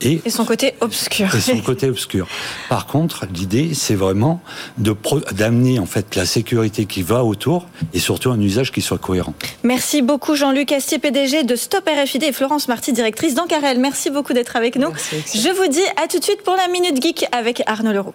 et, 0.00 0.20
son 0.28 0.44
côté 0.44 0.74
obscur. 0.80 1.34
Et 1.34 1.40
son 1.40 1.60
côté 1.60 1.88
obscur. 1.88 2.26
Par 2.68 2.86
contre, 2.86 3.26
l'idée, 3.32 3.72
c'est 3.72 3.94
vraiment 3.94 4.42
d'amener 4.76 5.78
en 5.78 5.86
fait 5.86 6.16
la 6.16 6.26
sécurité 6.26 6.84
qui 6.84 7.02
va 7.02 7.24
autour 7.24 7.66
et 7.94 7.98
surtout 7.98 8.30
un 8.30 8.40
usage 8.40 8.72
qui 8.72 8.82
soit 8.82 8.98
cohérent. 8.98 9.34
Merci 9.62 10.02
beaucoup 10.02 10.34
Jean-Luc 10.34 10.72
Astier, 10.72 10.98
PDG 10.98 11.44
de 11.44 11.56
Stop 11.56 11.88
RFID 11.88 12.24
et 12.24 12.32
Florence 12.32 12.68
Marty, 12.68 12.92
directrice 12.92 13.34
d'Ancarel. 13.34 13.78
Merci 13.78 14.10
beaucoup 14.10 14.34
d'être 14.34 14.56
avec 14.56 14.76
nous. 14.76 14.90
Je 15.10 15.56
vous 15.56 15.68
dis 15.68 15.86
à 16.02 16.06
tout 16.08 16.18
de 16.18 16.24
suite 16.24 16.42
pour 16.42 16.56
la 16.56 16.68
Minute 16.68 17.02
Geek 17.02 17.26
avec 17.32 17.62
Arnaud 17.66 17.92
Leroux. 17.92 18.14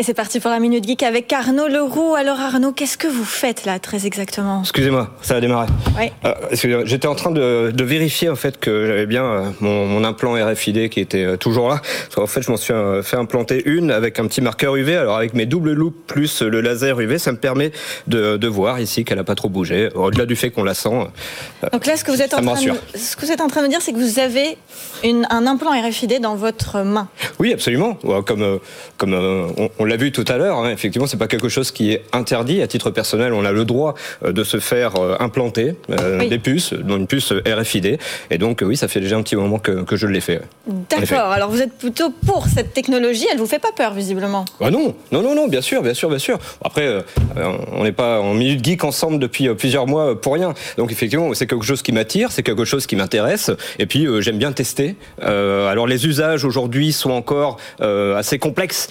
Et 0.00 0.02
c'est 0.02 0.14
parti 0.14 0.40
pour 0.40 0.50
la 0.50 0.60
Minute 0.60 0.88
Geek 0.88 1.02
avec 1.02 1.30
Arnaud 1.30 1.68
Leroux. 1.68 2.14
Alors 2.14 2.40
Arnaud, 2.40 2.72
qu'est-ce 2.72 2.96
que 2.96 3.06
vous 3.06 3.26
faites 3.26 3.66
là 3.66 3.78
très 3.78 4.06
exactement? 4.06 4.62
Excusez-moi, 4.62 5.10
ça 5.20 5.36
a 5.36 5.40
démarré. 5.42 5.66
Oui. 5.94 6.10
Euh, 6.24 6.84
J'étais 6.86 7.06
en 7.06 7.14
train 7.14 7.30
de, 7.30 7.70
de, 7.70 7.84
vérifier 7.84 8.30
en 8.30 8.34
fait 8.34 8.58
que 8.58 8.86
j'avais 8.86 9.04
bien 9.04 9.24
euh, 9.24 9.50
mon, 9.60 9.84
mon, 9.84 10.02
implant 10.04 10.42
RFID 10.42 10.88
qui 10.88 11.00
était 11.00 11.24
euh, 11.24 11.36
toujours 11.36 11.68
là. 11.68 11.82
En 12.16 12.26
fait, 12.26 12.40
je 12.40 12.50
m'en 12.50 12.56
suis 12.56 12.72
euh, 12.72 13.02
fait 13.02 13.18
implanter 13.18 13.62
une 13.66 13.90
avec 13.90 14.18
un 14.18 14.26
petit 14.26 14.40
marqueur 14.40 14.74
UV. 14.74 14.96
Alors 14.96 15.18
avec 15.18 15.34
mes 15.34 15.44
doubles 15.44 15.74
loupes 15.74 16.06
plus 16.06 16.40
le 16.40 16.62
laser 16.62 16.98
UV, 16.98 17.18
ça 17.18 17.32
me 17.32 17.36
permet 17.36 17.70
de, 18.06 18.38
de 18.38 18.48
voir 18.48 18.80
ici 18.80 19.04
qu'elle 19.04 19.18
n'a 19.18 19.24
pas 19.24 19.34
trop 19.34 19.50
bougé. 19.50 19.90
Au-delà 19.94 20.24
du 20.24 20.34
fait 20.34 20.50
qu'on 20.50 20.64
la 20.64 20.72
sent. 20.72 20.88
Donc 21.74 21.84
là, 21.84 21.98
ce 21.98 22.04
que 22.04 22.10
vous 22.10 22.22
êtes, 22.22 22.32
en 22.32 22.40
train, 22.40 22.62
de, 22.62 22.72
ce 22.94 23.16
que 23.16 23.26
vous 23.26 23.32
êtes 23.32 23.42
en 23.42 23.48
train 23.48 23.62
de 23.64 23.68
dire, 23.68 23.82
c'est 23.82 23.92
que 23.92 23.98
vous 23.98 24.18
avez 24.18 24.56
une, 25.04 25.26
un 25.28 25.46
implant 25.46 25.72
RFID 25.72 26.22
dans 26.22 26.36
votre 26.36 26.78
main. 26.78 27.08
Oui, 27.38 27.52
absolument. 27.52 27.98
Comme, 28.24 28.60
comme 28.96 29.12
on, 29.12 29.68
on 29.78 29.89
l'a 29.90 29.96
vu 29.96 30.12
tout 30.12 30.24
à 30.28 30.36
l'heure, 30.36 30.58
hein, 30.58 30.70
effectivement, 30.70 31.06
c'est 31.06 31.18
pas 31.18 31.28
quelque 31.28 31.48
chose 31.48 31.70
qui 31.70 31.92
est 31.92 32.04
interdit. 32.12 32.62
À 32.62 32.66
titre 32.66 32.90
personnel, 32.90 33.32
on 33.32 33.44
a 33.44 33.52
le 33.52 33.64
droit 33.64 33.94
de 34.24 34.44
se 34.44 34.58
faire 34.58 34.94
implanter 35.20 35.74
euh, 35.90 36.18
oui. 36.20 36.28
des 36.28 36.38
puces, 36.38 36.72
dont 36.72 36.96
une 36.96 37.06
puce 37.06 37.32
RFID. 37.32 37.98
Et 38.30 38.38
donc, 38.38 38.62
oui, 38.64 38.76
ça 38.76 38.88
fait 38.88 39.00
déjà 39.00 39.16
un 39.16 39.22
petit 39.22 39.36
moment 39.36 39.58
que, 39.58 39.82
que 39.82 39.96
je 39.96 40.06
l'ai 40.06 40.20
fait. 40.20 40.40
D'accord. 40.66 41.32
Alors, 41.32 41.50
vous 41.50 41.60
êtes 41.60 41.76
plutôt 41.76 42.10
pour 42.26 42.46
cette 42.46 42.72
technologie. 42.72 43.26
Elle 43.32 43.38
vous 43.38 43.46
fait 43.46 43.58
pas 43.58 43.72
peur, 43.76 43.92
visiblement 43.92 44.44
ah 44.60 44.70
Non, 44.70 44.94
non, 45.12 45.22
non, 45.22 45.34
non, 45.34 45.48
bien 45.48 45.60
sûr, 45.60 45.82
bien 45.82 45.94
sûr, 45.94 46.08
bien 46.08 46.18
sûr. 46.18 46.38
Après, 46.64 46.86
euh, 46.86 47.02
on 47.72 47.84
n'est 47.84 47.92
pas 47.92 48.20
en 48.20 48.34
minute 48.34 48.64
geek 48.64 48.84
ensemble 48.84 49.18
depuis 49.18 49.48
euh, 49.48 49.54
plusieurs 49.54 49.86
mois 49.86 50.20
pour 50.20 50.34
rien. 50.34 50.54
Donc, 50.76 50.92
effectivement, 50.92 51.32
c'est 51.34 51.46
quelque 51.46 51.64
chose 51.64 51.82
qui 51.82 51.92
m'attire, 51.92 52.30
c'est 52.32 52.42
quelque 52.42 52.64
chose 52.64 52.86
qui 52.86 52.96
m'intéresse. 52.96 53.50
Et 53.78 53.86
puis, 53.86 54.06
euh, 54.06 54.20
j'aime 54.20 54.38
bien 54.38 54.52
tester. 54.52 54.96
alors, 55.20 55.86
les 55.86 56.06
usages 56.06 56.44
aujourd'hui 56.44 56.92
sont 56.92 57.10
encore 57.10 57.58
assez 57.80 58.38
complexes. 58.38 58.88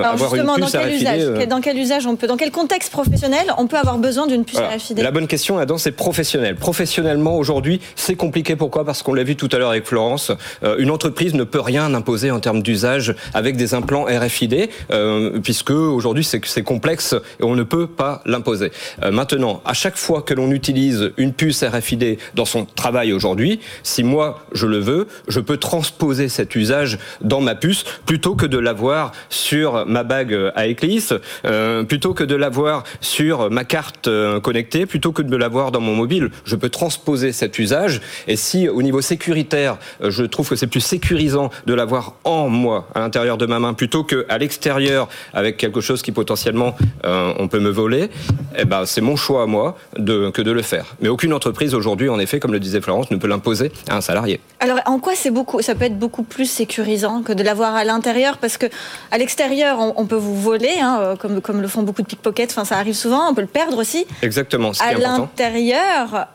Alors, 0.00 0.12
avoir 0.14 0.30
justement, 0.30 0.56
une 0.56 0.64
puce 0.64 0.72
dans 0.72 0.80
quel 0.80 0.88
RFID, 0.88 1.00
usage 1.00 1.48
Dans 1.48 1.60
quel 1.60 1.78
usage 1.78 2.06
on 2.06 2.16
peut, 2.16 2.26
dans 2.26 2.36
quel 2.36 2.50
contexte 2.50 2.92
professionnel 2.92 3.46
on 3.58 3.66
peut 3.66 3.76
avoir 3.76 3.98
besoin 3.98 4.26
d'une 4.26 4.44
puce. 4.44 4.58
RFID 4.58 4.98
La 5.00 5.10
bonne 5.10 5.26
question, 5.26 5.58
Adam, 5.58 5.78
c'est 5.78 5.92
professionnel. 5.92 6.56
Professionnellement, 6.56 7.36
aujourd'hui, 7.36 7.80
c'est 7.96 8.16
compliqué. 8.16 8.56
Pourquoi? 8.56 8.84
Parce 8.84 9.02
qu'on 9.02 9.14
l'a 9.14 9.24
vu 9.24 9.36
tout 9.36 9.48
à 9.52 9.58
l'heure 9.58 9.70
avec 9.70 9.86
Florence. 9.86 10.32
Euh, 10.62 10.76
une 10.78 10.90
entreprise 10.90 11.34
ne 11.34 11.44
peut 11.44 11.60
rien 11.60 11.94
imposer 11.94 12.30
en 12.30 12.40
termes 12.40 12.62
d'usage 12.62 13.14
avec 13.34 13.56
des 13.56 13.74
implants 13.74 14.04
RFID, 14.04 14.68
euh, 14.90 15.38
puisque 15.40 15.70
aujourd'hui, 15.70 16.24
c'est 16.24 16.62
complexe 16.62 17.14
et 17.40 17.44
on 17.44 17.54
ne 17.54 17.62
peut 17.62 17.86
pas 17.86 18.22
l'imposer. 18.26 18.70
Euh, 19.02 19.10
maintenant, 19.10 19.62
à 19.64 19.74
chaque 19.74 19.96
fois 19.96 20.22
que 20.22 20.34
l'on 20.34 20.50
utilise 20.50 21.12
une 21.16 21.32
puce 21.32 21.62
RFID 21.62 22.18
dans 22.34 22.44
son 22.44 22.64
travail 22.64 23.12
aujourd'hui, 23.12 23.60
si 23.82 24.02
moi 24.02 24.40
je 24.52 24.66
le 24.66 24.78
veux, 24.78 25.08
je 25.28 25.40
peux 25.40 25.56
transposer 25.56 26.28
cet 26.28 26.54
usage 26.54 26.98
dans 27.20 27.40
ma 27.40 27.54
puce 27.54 27.84
plutôt 28.06 28.34
que 28.34 28.46
de 28.46 28.58
l'avoir 28.58 29.12
sur 29.28 29.86
ma 29.88 30.04
bague 30.04 30.36
à 30.54 30.66
éclisse, 30.66 31.14
euh, 31.44 31.82
plutôt 31.84 32.14
que 32.14 32.24
de 32.24 32.34
l'avoir 32.34 32.84
sur 33.00 33.50
ma 33.50 33.64
carte 33.64 34.08
connectée, 34.42 34.86
plutôt 34.86 35.12
que 35.12 35.22
de 35.22 35.36
l'avoir 35.36 35.72
dans 35.72 35.80
mon 35.80 35.94
mobile. 35.94 36.30
Je 36.44 36.56
peux 36.56 36.68
transposer 36.68 37.32
cet 37.32 37.58
usage. 37.58 38.00
Et 38.26 38.36
si 38.36 38.68
au 38.68 38.82
niveau 38.82 39.00
sécuritaire, 39.00 39.78
je 40.02 40.24
trouve 40.24 40.48
que 40.48 40.56
c'est 40.56 40.66
plus 40.66 40.80
sécurisant 40.80 41.50
de 41.66 41.74
l'avoir 41.74 42.14
en 42.24 42.48
moi, 42.48 42.88
à 42.94 43.00
l'intérieur 43.00 43.38
de 43.38 43.46
ma 43.46 43.58
main, 43.58 43.74
plutôt 43.74 44.04
qu'à 44.04 44.38
l'extérieur 44.38 45.08
avec 45.32 45.56
quelque 45.56 45.80
chose 45.80 46.02
qui 46.02 46.12
potentiellement 46.12 46.76
euh, 47.04 47.32
on 47.38 47.48
peut 47.48 47.60
me 47.60 47.70
voler, 47.70 48.10
eh 48.56 48.64
ben 48.64 48.86
c'est 48.86 49.00
mon 49.00 49.16
choix 49.16 49.42
à 49.42 49.46
moi 49.46 49.76
que 49.96 50.42
de 50.42 50.50
le 50.50 50.62
faire. 50.62 50.96
Mais 51.00 51.08
aucune 51.08 51.32
entreprise 51.32 51.74
aujourd'hui, 51.74 52.08
en 52.08 52.18
effet, 52.18 52.40
comme 52.40 52.52
le 52.52 52.60
disait 52.60 52.80
Florence, 52.80 53.10
ne 53.10 53.16
peut 53.16 53.28
l'imposer 53.28 53.72
à 53.88 53.96
un 53.96 54.00
salarié. 54.00 54.40
Alors 54.60 54.78
en 54.86 54.98
quoi 54.98 55.14
c'est 55.14 55.30
beaucoup 55.30 55.62
Ça 55.62 55.74
peut 55.74 55.84
être 55.84 55.98
beaucoup 55.98 56.22
plus 56.22 56.50
sécurisant 56.50 57.22
que 57.22 57.32
de 57.32 57.42
l'avoir 57.42 57.74
à 57.74 57.84
l'intérieur, 57.84 58.38
parce 58.38 58.56
que 58.56 58.66
à 59.10 59.18
l'extérieur, 59.18 59.67
on, 59.76 59.94
on, 59.96 60.06
peut 60.06 60.16
vous 60.16 60.40
voler, 60.40 60.78
hein, 60.80 61.14
comme, 61.18 61.40
comme 61.40 61.60
le 61.60 61.68
font 61.68 61.82
beaucoup 61.82 62.02
de 62.02 62.06
pickpockets. 62.06 62.50
Enfin, 62.50 62.64
ça 62.64 62.76
arrive 62.76 62.94
souvent. 62.94 63.28
On 63.28 63.34
peut 63.34 63.40
le 63.40 63.46
perdre 63.46 63.78
aussi. 63.78 64.06
Exactement. 64.22 64.72
À 64.80 64.94
l'intérieur, 64.94 66.28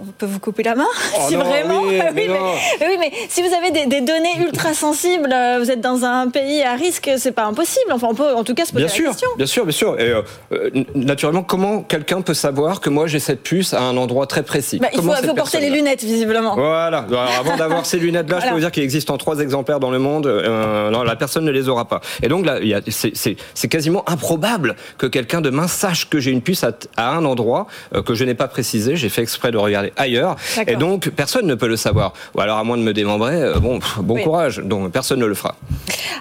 on 0.00 0.12
peut 0.12 0.26
vous 0.26 0.38
couper 0.38 0.62
la 0.62 0.74
main 0.74 0.86
oh 1.16 1.20
si 1.28 1.36
non, 1.36 1.44
vraiment. 1.44 1.82
Oui, 1.82 2.00
oui, 2.16 2.28
mais, 2.28 2.28
oui, 2.80 2.96
mais, 2.98 3.12
si 3.28 3.42
vous 3.42 3.52
avez 3.54 3.70
des, 3.70 3.86
des, 3.86 4.00
données 4.00 4.38
ultra 4.40 4.74
sensibles, 4.74 5.34
vous 5.58 5.70
êtes 5.70 5.80
dans 5.80 6.04
un 6.04 6.28
pays 6.28 6.62
à 6.62 6.74
risque, 6.74 7.10
c'est 7.18 7.32
pas 7.32 7.44
impossible. 7.44 7.92
Enfin, 7.92 8.08
on 8.10 8.14
peut 8.14 8.34
en 8.34 8.44
tout 8.44 8.54
cas 8.54 8.64
se 8.64 8.72
poser 8.72 8.84
bien 8.84 8.92
la 8.92 8.94
sûr, 8.94 9.10
question. 9.10 9.28
Bien 9.36 9.46
sûr, 9.46 9.64
bien 9.64 9.72
sûr. 9.72 10.00
Et 10.00 10.10
euh, 10.10 10.70
naturellement, 10.94 11.42
comment 11.42 11.82
quelqu'un 11.82 12.20
peut 12.22 12.34
savoir 12.34 12.80
que 12.80 12.90
moi 12.90 13.06
j'ai 13.06 13.18
cette 13.18 13.42
puce 13.42 13.74
à 13.74 13.82
un 13.82 13.96
endroit 13.96 14.26
très 14.26 14.42
précis? 14.42 14.78
Bah, 14.78 14.88
Il 14.92 15.02
faut, 15.02 15.12
faut 15.12 15.34
porter 15.34 15.60
les 15.60 15.70
lunettes, 15.70 16.02
visiblement. 16.02 16.54
Voilà. 16.54 17.06
Alors, 17.08 17.28
avant 17.38 17.56
d'avoir 17.56 17.86
ces 17.86 17.98
lunettes-là, 17.98 18.36
voilà. 18.36 18.46
je 18.46 18.48
peux 18.50 18.54
vous 18.54 18.60
dire 18.60 18.70
qu'il 18.70 18.82
existe 18.82 19.10
en 19.10 19.18
trois 19.18 19.40
exemplaires 19.40 19.80
dans 19.80 19.90
le 19.90 19.98
monde. 19.98 20.26
Euh, 20.26 20.90
non, 20.90 21.02
la 21.02 21.16
personne 21.16 21.44
ne 21.44 21.50
les 21.50 21.68
aura 21.68 21.86
pas. 21.86 22.00
Et 22.22 22.28
donc 22.28 22.46
là, 22.46 22.58
c'est 22.90 23.68
quasiment 23.68 24.08
improbable 24.08 24.76
que 24.98 25.06
quelqu'un 25.06 25.40
demain 25.40 25.68
sache 25.68 26.08
que 26.08 26.20
j'ai 26.20 26.30
une 26.30 26.42
puce 26.42 26.64
à, 26.64 26.72
à, 26.96 27.10
un 27.10 27.24
endroit 27.24 27.66
euh, 27.94 28.02
que 28.02 28.14
je 28.14 28.24
n'ai 28.24 28.34
pas 28.34 28.48
précisé. 28.48 28.96
J'ai 28.96 29.08
fait 29.08 29.22
exprès 29.22 29.50
de 29.50 29.58
regarder 29.58 29.89
ailleurs. 29.96 30.36
Et 30.66 30.76
donc, 30.76 31.10
personne 31.10 31.46
ne 31.46 31.54
peut 31.54 31.68
le 31.68 31.76
savoir. 31.76 32.12
Ou 32.34 32.40
alors, 32.40 32.58
à 32.58 32.64
moins 32.64 32.76
de 32.76 32.82
me 32.82 32.92
démembrer, 32.92 33.34
euh, 33.34 33.58
bon, 33.58 33.78
bon 33.98 34.14
oui. 34.14 34.24
courage. 34.24 34.58
Donc, 34.58 34.90
personne 34.92 35.20
ne 35.20 35.26
le 35.26 35.34
fera. 35.34 35.56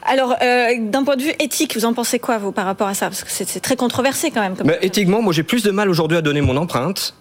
Alors, 0.06 0.36
euh, 0.42 0.74
d'un 0.80 1.04
point 1.04 1.16
de 1.16 1.24
vue 1.24 1.34
éthique, 1.40 1.76
vous 1.76 1.86
en 1.86 1.94
pensez 1.94 2.20
quoi, 2.20 2.38
vous, 2.38 2.52
par 2.52 2.66
rapport 2.66 2.88
à 2.88 2.94
ça? 2.94 3.08
Parce 3.08 3.24
que 3.24 3.30
c'est 3.32 3.60
très 3.60 3.76
controversé, 3.76 4.32
quand 4.32 4.42
même. 4.42 4.56
Comme 4.56 4.68
Mais 4.68 4.80
éthiquement, 4.82 5.22
moi, 5.22 5.34
j'ai 5.34 5.44
plus 5.44 5.64
de 5.64 5.72
mal 5.72 5.90
aujourd'hui 5.90 6.18
à 6.18 6.22
donner 6.22 6.42
mon 6.42 6.58
empreinte 6.58 7.14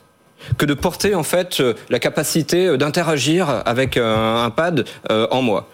que 0.57 0.66
de 0.66 0.74
porter 0.74 1.14
en 1.14 1.22
fait 1.22 1.62
la 1.90 1.98
capacité 1.98 2.77
d'interagir 2.77 3.62
avec 3.66 3.96
un 3.96 4.51
pad 4.51 4.85
en 5.09 5.42
moi. 5.42 5.68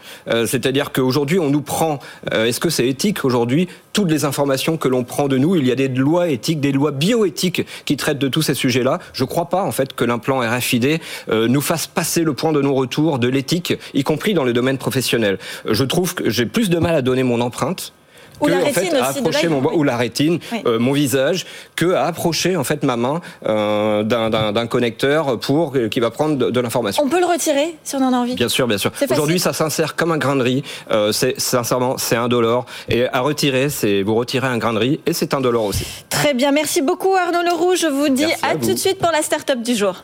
C'est-à-dire 0.46 0.92
qu'aujourd'hui 0.92 1.38
on 1.38 1.50
nous 1.50 1.62
prend, 1.62 1.98
est-ce 2.32 2.60
que 2.60 2.70
c'est 2.70 2.86
éthique 2.86 3.24
aujourd'hui 3.24 3.68
toutes 3.94 4.10
les 4.10 4.24
informations 4.24 4.76
que 4.76 4.88
l'on 4.88 5.04
prend 5.04 5.28
de 5.28 5.38
nous, 5.38 5.56
il 5.56 5.66
y 5.66 5.72
a 5.72 5.76
des 5.76 5.88
lois 5.88 6.28
éthiques, 6.28 6.60
des 6.60 6.72
lois 6.72 6.90
bioéthiques 6.90 7.64
qui 7.86 7.96
traitent 7.96 8.18
de 8.18 8.28
tous 8.28 8.42
ces 8.42 8.54
sujets-là. 8.54 8.98
Je 9.14 9.22
ne 9.22 9.28
crois 9.28 9.48
pas 9.48 9.62
en 9.62 9.72
fait 9.72 9.94
que 9.94 10.04
l'implant 10.04 10.40
RFID 10.40 11.00
euh, 11.30 11.48
nous 11.48 11.60
fasse 11.60 11.86
passer 11.86 12.24
le 12.24 12.34
point 12.34 12.52
de 12.52 12.60
non-retour 12.60 13.18
de 13.18 13.28
l'éthique, 13.28 13.74
y 13.94 14.02
compris 14.02 14.34
dans 14.34 14.44
le 14.44 14.52
domaine 14.52 14.78
professionnel. 14.78 15.38
Je 15.64 15.84
trouve 15.84 16.14
que 16.14 16.28
j'ai 16.28 16.44
plus 16.44 16.68
de 16.68 16.78
mal 16.78 16.94
à 16.94 17.02
donner 17.02 17.22
mon 17.22 17.40
empreinte 17.40 17.92
que, 18.40 18.50
la 18.50 18.56
en 18.56 18.60
fait, 18.66 18.80
rétine 18.80 18.96
à 18.96 19.10
aussi 19.10 19.18
approcher 19.18 19.44
de 19.44 19.48
mon 19.52 19.72
ou 19.74 19.82
la 19.82 19.96
rétine, 19.96 20.38
oui. 20.52 20.62
euh, 20.66 20.78
mon 20.78 20.92
visage, 20.92 21.46
que 21.76 21.92
à 21.94 22.04
approcher 22.06 22.56
en 22.56 22.64
fait 22.64 22.82
ma 22.82 22.96
main 22.96 23.20
euh, 23.46 24.02
d'un 24.02 24.66
connecteur 24.66 25.38
pour 25.40 25.74
qui 25.90 26.00
va 26.00 26.10
prendre 26.10 26.36
de, 26.36 26.50
de 26.50 26.60
l'information. 26.60 27.02
On 27.02 27.08
peut 27.08 27.20
le 27.20 27.26
retirer 27.26 27.76
si 27.84 27.96
on 27.96 28.02
en 28.02 28.12
a 28.12 28.16
envie? 28.16 28.34
Bien 28.34 28.48
sûr, 28.48 28.66
bien 28.66 28.78
sûr. 28.78 28.90
Aujourd'hui, 29.10 29.38
ça 29.38 29.52
s'insère 29.52 29.94
comme 29.96 30.12
un 30.12 30.18
grain 30.18 30.36
de 30.36 30.42
riz. 30.42 30.62
Euh, 30.90 31.12
c'est 31.12 31.38
sincèrement, 31.40 31.96
c'est 31.98 32.16
indolore. 32.16 32.66
Et 32.88 33.06
à 33.08 33.20
retirer, 33.20 33.68
c'est 33.70 34.02
vous 34.02 34.14
retirez 34.14 34.46
un 34.46 34.58
grain 34.58 34.72
de 34.72 34.78
riz 34.78 35.00
et 35.06 35.12
c'est 35.12 35.34
indolore 35.34 35.64
aussi. 35.64 35.86
Très 36.10 36.34
bien, 36.34 36.50
merci 36.52 36.82
beaucoup 36.82 37.14
Arnaud 37.14 37.42
Leroux. 37.42 37.74
Je 37.76 37.86
vous 37.86 38.08
dis 38.08 38.26
Merci 38.26 38.44
à, 38.44 38.48
à 38.48 38.54
vous. 38.54 38.66
tout 38.66 38.74
de 38.74 38.78
suite 38.78 38.98
pour 38.98 39.10
la 39.12 39.22
start-up 39.22 39.60
du 39.62 39.74
jour. 39.74 40.00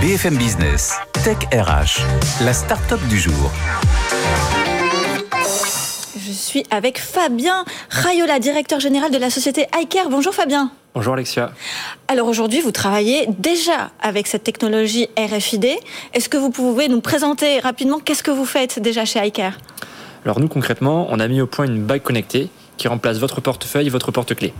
BFM 0.00 0.36
Business, 0.36 0.92
Tech 1.24 1.38
RH, 1.52 2.02
la 2.44 2.52
start-up 2.52 3.00
du 3.08 3.18
jour. 3.18 3.50
Je 6.34 6.38
suis 6.40 6.64
avec 6.72 6.98
Fabien 6.98 7.64
Rayola, 7.90 8.40
directeur 8.40 8.80
général 8.80 9.12
de 9.12 9.18
la 9.18 9.30
société 9.30 9.68
iCare. 9.80 10.08
Bonjour 10.10 10.34
Fabien. 10.34 10.72
Bonjour 10.92 11.14
Alexia. 11.14 11.52
Alors 12.08 12.26
aujourd'hui, 12.26 12.60
vous 12.60 12.72
travaillez 12.72 13.28
déjà 13.38 13.92
avec 14.00 14.26
cette 14.26 14.42
technologie 14.42 15.06
RFID. 15.16 15.76
Est-ce 16.12 16.28
que 16.28 16.36
vous 16.36 16.50
pouvez 16.50 16.88
nous 16.88 17.00
présenter 17.00 17.60
rapidement 17.60 18.00
qu'est-ce 18.00 18.24
que 18.24 18.32
vous 18.32 18.46
faites 18.46 18.80
déjà 18.80 19.04
chez 19.04 19.24
iCare 19.24 19.52
Alors 20.24 20.40
nous 20.40 20.48
concrètement, 20.48 21.06
on 21.10 21.20
a 21.20 21.28
mis 21.28 21.40
au 21.40 21.46
point 21.46 21.66
une 21.66 21.84
bague 21.84 22.02
connectée 22.02 22.48
qui 22.78 22.88
remplace 22.88 23.18
votre 23.18 23.40
portefeuille 23.40 23.86
et 23.86 23.90
votre 23.90 24.10
porte-clés. 24.10 24.54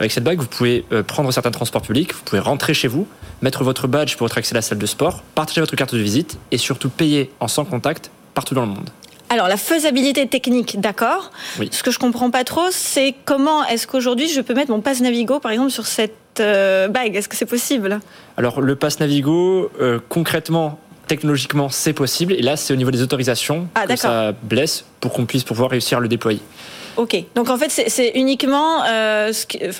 Avec 0.00 0.10
cette 0.10 0.24
bague, 0.24 0.40
vous 0.40 0.48
pouvez 0.48 0.84
euh, 0.90 1.04
prendre 1.04 1.30
certains 1.30 1.52
transports 1.52 1.82
publics, 1.82 2.12
vous 2.14 2.22
pouvez 2.24 2.40
rentrer 2.40 2.74
chez 2.74 2.88
vous, 2.88 3.06
mettre 3.42 3.62
votre 3.62 3.86
badge 3.86 4.16
pour 4.16 4.24
votre 4.24 4.38
accès 4.38 4.54
à 4.54 4.58
la 4.58 4.62
salle 4.62 4.78
de 4.78 4.86
sport, 4.86 5.22
partager 5.36 5.60
votre 5.60 5.76
carte 5.76 5.94
de 5.94 6.00
visite 6.00 6.40
et 6.50 6.58
surtout 6.58 6.90
payer 6.90 7.30
en 7.38 7.46
sans 7.46 7.64
contact 7.64 8.10
partout 8.34 8.56
dans 8.56 8.62
le 8.62 8.72
monde. 8.72 8.90
Alors 9.32 9.48
la 9.48 9.56
faisabilité 9.56 10.26
technique, 10.26 10.78
d'accord. 10.78 11.30
Oui. 11.58 11.70
Ce 11.72 11.82
que 11.82 11.90
je 11.90 11.98
comprends 11.98 12.30
pas 12.30 12.44
trop, 12.44 12.66
c'est 12.70 13.14
comment 13.24 13.64
est-ce 13.64 13.86
qu'aujourd'hui 13.86 14.28
je 14.28 14.42
peux 14.42 14.52
mettre 14.52 14.70
mon 14.70 14.82
passe 14.82 15.00
Navigo, 15.00 15.40
par 15.40 15.50
exemple, 15.52 15.70
sur 15.70 15.86
cette 15.86 16.12
euh, 16.40 16.88
bague? 16.88 17.16
Est-ce 17.16 17.30
que 17.30 17.36
c'est 17.36 17.46
possible? 17.46 18.00
Alors 18.36 18.60
le 18.60 18.76
passe 18.76 19.00
Navigo, 19.00 19.70
euh, 19.80 20.00
concrètement, 20.10 20.78
technologiquement, 21.06 21.70
c'est 21.70 21.94
possible. 21.94 22.34
Et 22.34 22.42
là, 22.42 22.58
c'est 22.58 22.74
au 22.74 22.76
niveau 22.76 22.90
des 22.90 23.00
autorisations 23.00 23.68
ah, 23.74 23.86
que 23.86 23.96
ça 23.96 24.32
blesse 24.42 24.84
pour 25.00 25.14
qu'on 25.14 25.24
puisse 25.24 25.44
pouvoir 25.44 25.70
réussir 25.70 25.96
à 25.96 26.02
le 26.02 26.08
déployer. 26.08 26.40
Ok, 26.96 27.16
donc 27.34 27.48
en 27.48 27.56
fait 27.56 27.70
c'est 27.70 28.12
uniquement, 28.14 28.84
euh, 28.84 29.32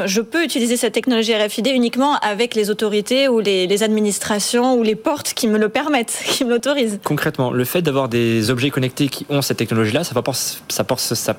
je 0.07 0.21
peux 0.21 0.43
utiliser 0.45 0.77
cette 0.77 0.95
technologie 0.95 1.35
RFID 1.35 1.67
uniquement 1.67 2.17
avec 2.21 2.55
les 2.55 2.71
autorités 2.71 3.29
ou 3.29 3.41
les, 3.41 3.83
administrations 3.83 4.75
ou 4.77 4.83
les 4.83 4.95
portes 4.95 5.35
qui 5.35 5.49
me 5.49 5.59
le 5.59 5.69
permettent, 5.69 6.19
qui 6.27 6.45
me 6.45 6.51
l'autorisent. 6.51 7.01
Concrètement, 7.05 7.51
le 7.51 7.65
fait 7.65 7.83
d'avoir 7.83 8.09
des 8.09 8.51
objets 8.51 8.71
connectés 8.71 9.09
qui 9.09 9.27
ont 9.29 9.43
cette 9.43 9.59
technologie-là, 9.59 10.05
ça, 10.05 10.15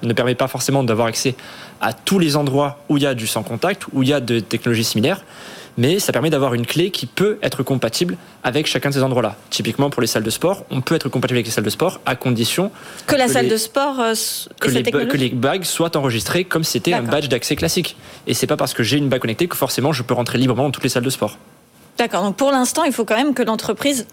ne 0.01 0.13
permet 0.13 0.35
pas 0.35 0.47
forcément 0.47 0.83
d'avoir 0.83 1.07
accès 1.07 1.35
à 1.81 1.93
tous 1.93 2.19
les 2.19 2.35
endroits 2.35 2.79
où 2.89 2.97
il 2.97 3.03
y 3.03 3.07
a 3.07 3.13
du 3.13 3.27
sans 3.27 3.43
contact, 3.43 3.83
où 3.93 4.03
il 4.03 4.09
y 4.09 4.13
a 4.13 4.19
des 4.19 4.41
technologies 4.41 4.83
similaires. 4.83 5.23
Mais 5.77 5.99
ça 5.99 6.11
permet 6.11 6.29
d'avoir 6.29 6.53
une 6.53 6.65
clé 6.65 6.91
qui 6.91 7.05
peut 7.05 7.37
être 7.41 7.63
compatible 7.63 8.17
avec 8.43 8.67
chacun 8.67 8.89
de 8.89 8.95
ces 8.95 9.03
endroits-là. 9.03 9.35
Typiquement 9.49 9.89
pour 9.89 10.01
les 10.01 10.07
salles 10.07 10.23
de 10.23 10.29
sport, 10.29 10.65
on 10.69 10.81
peut 10.81 10.95
être 10.95 11.09
compatible 11.09 11.37
avec 11.37 11.47
les 11.47 11.51
salles 11.51 11.63
de 11.63 11.69
sport 11.69 11.99
à 12.05 12.15
condition 12.15 12.71
que 13.07 13.15
la 13.15 13.27
salle 13.27 13.47
de 13.47 13.57
sport 13.57 13.99
euh, 13.99 14.13
que, 14.59 14.69
les, 14.69 14.83
que 14.83 15.17
les 15.17 15.29
bagues 15.29 15.63
soient 15.63 15.95
enregistrées 15.97 16.43
comme 16.43 16.63
si 16.63 16.73
c'était 16.73 16.93
un 16.93 17.03
badge 17.03 17.27
d'accès 17.27 17.55
classique. 17.55 17.95
Et 18.27 18.33
c'est 18.33 18.47
pas 18.47 18.57
parce 18.57 18.73
que 18.73 18.83
j'ai 18.83 18.97
une 18.97 19.09
bague 19.09 19.21
connectée 19.21 19.47
que 19.47 19.55
forcément 19.55 19.93
je 19.93 20.03
peux 20.03 20.13
rentrer 20.13 20.37
librement 20.37 20.63
dans 20.63 20.71
toutes 20.71 20.83
les 20.83 20.89
salles 20.89 21.03
de 21.03 21.09
sport. 21.09 21.37
D'accord. 21.97 22.23
Donc 22.23 22.35
pour 22.35 22.51
l'instant, 22.51 22.83
il 22.83 22.91
faut 22.91 23.05
quand 23.05 23.15
même 23.15 23.33
que 23.33 23.43
l'entreprise 23.43 24.07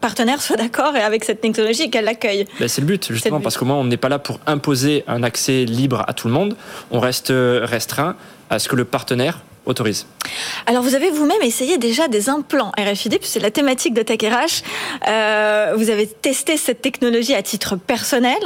partenaire 0.00 0.42
soit 0.42 0.56
d'accord 0.56 0.94
et 0.96 1.00
avec 1.00 1.24
cette 1.24 1.40
technologie 1.40 1.90
qu'elle 1.90 2.04
l'accueille. 2.04 2.46
Ben 2.60 2.68
c'est 2.68 2.82
le 2.82 2.86
but, 2.86 3.10
justement, 3.10 3.40
parce 3.40 3.56
qu'au 3.56 3.64
moins 3.64 3.76
on 3.76 3.84
n'est 3.84 3.96
pas 3.96 4.10
là 4.10 4.18
pour 4.18 4.38
imposer 4.46 5.02
un 5.06 5.22
accès 5.22 5.64
libre 5.64 6.04
à 6.06 6.12
tout 6.12 6.28
le 6.28 6.34
monde. 6.34 6.56
On 6.90 7.00
reste 7.00 7.32
restreint 7.32 8.14
à 8.50 8.58
ce 8.58 8.68
que 8.68 8.76
le 8.76 8.84
partenaire 8.84 9.40
autorise. 9.66 10.06
Alors 10.66 10.82
vous 10.82 10.94
avez 10.94 11.10
vous-même 11.10 11.42
essayé 11.42 11.78
déjà 11.78 12.08
des 12.08 12.28
implants 12.28 12.72
RFID, 12.78 13.18
puisque 13.18 13.34
c'est 13.34 13.40
la 13.40 13.50
thématique 13.50 13.94
de 13.94 14.02
Tech 14.02 14.18
euh, 15.08 15.72
vous 15.76 15.90
avez 15.90 16.06
testé 16.06 16.56
cette 16.56 16.80
technologie 16.80 17.34
à 17.34 17.42
titre 17.42 17.76
personnel. 17.76 18.38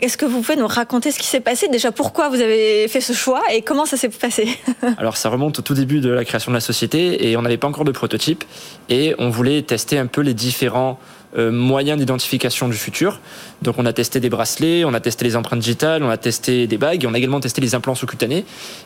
Est-ce 0.00 0.16
que 0.16 0.24
vous 0.24 0.42
pouvez 0.42 0.56
nous 0.56 0.68
raconter 0.68 1.10
ce 1.10 1.18
qui 1.18 1.26
s'est 1.26 1.40
passé 1.40 1.66
Déjà, 1.66 1.90
pourquoi 1.90 2.28
vous 2.28 2.40
avez 2.40 2.86
fait 2.86 3.00
ce 3.00 3.12
choix 3.12 3.42
et 3.52 3.62
comment 3.62 3.84
ça 3.84 3.96
s'est 3.96 4.08
passé 4.08 4.48
Alors, 4.98 5.16
ça 5.16 5.28
remonte 5.28 5.58
au 5.58 5.62
tout 5.62 5.74
début 5.74 5.98
de 5.98 6.08
la 6.08 6.24
création 6.24 6.52
de 6.52 6.56
la 6.56 6.60
société 6.60 7.28
et 7.28 7.36
on 7.36 7.42
n'avait 7.42 7.56
pas 7.56 7.66
encore 7.66 7.84
de 7.84 7.90
prototype 7.90 8.44
et 8.88 9.16
on 9.18 9.28
voulait 9.28 9.62
tester 9.62 9.98
un 9.98 10.06
peu 10.06 10.20
les 10.20 10.34
différents 10.34 11.00
euh, 11.36 11.50
moyens 11.50 11.98
d'identification 11.98 12.68
du 12.68 12.76
futur. 12.76 13.20
Donc, 13.62 13.74
on 13.78 13.86
a 13.86 13.92
testé 13.92 14.20
des 14.20 14.30
bracelets, 14.30 14.84
on 14.84 14.94
a 14.94 15.00
testé 15.00 15.24
les 15.24 15.34
empreintes 15.34 15.58
digitales, 15.58 16.04
on 16.04 16.10
a 16.10 16.16
testé 16.16 16.68
des 16.68 16.78
bagues, 16.78 17.04
on 17.04 17.12
a 17.12 17.18
également 17.18 17.40
testé 17.40 17.60
les 17.60 17.74
implants 17.74 17.96
sous-cutanés. 17.96 18.44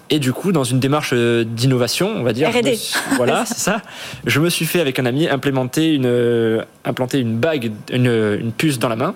Et 0.09 0.18
du 0.18 0.33
coup, 0.33 0.51
dans 0.51 0.64
une 0.64 0.81
démarche 0.81 1.11
euh, 1.12 1.44
d'innovation, 1.44 2.11
on 2.16 2.22
va 2.22 2.33
dire, 2.33 2.48
R&D. 2.51 2.79
voilà, 3.16 3.44
c'est 3.46 3.59
ça. 3.59 3.83
Je 4.25 4.40
me 4.40 4.48
suis 4.48 4.64
fait 4.64 4.81
avec 4.81 4.98
un 4.98 5.05
ami 5.05 5.29
implémenter 5.29 5.92
une, 5.92 6.07
euh, 6.07 6.62
implanter 6.87 7.18
une 7.18 7.37
bague, 7.37 7.70
une, 7.92 8.07
une 8.40 8.53
puce 8.53 8.79
dans 8.79 8.88
la 8.88 8.96
main 8.96 9.14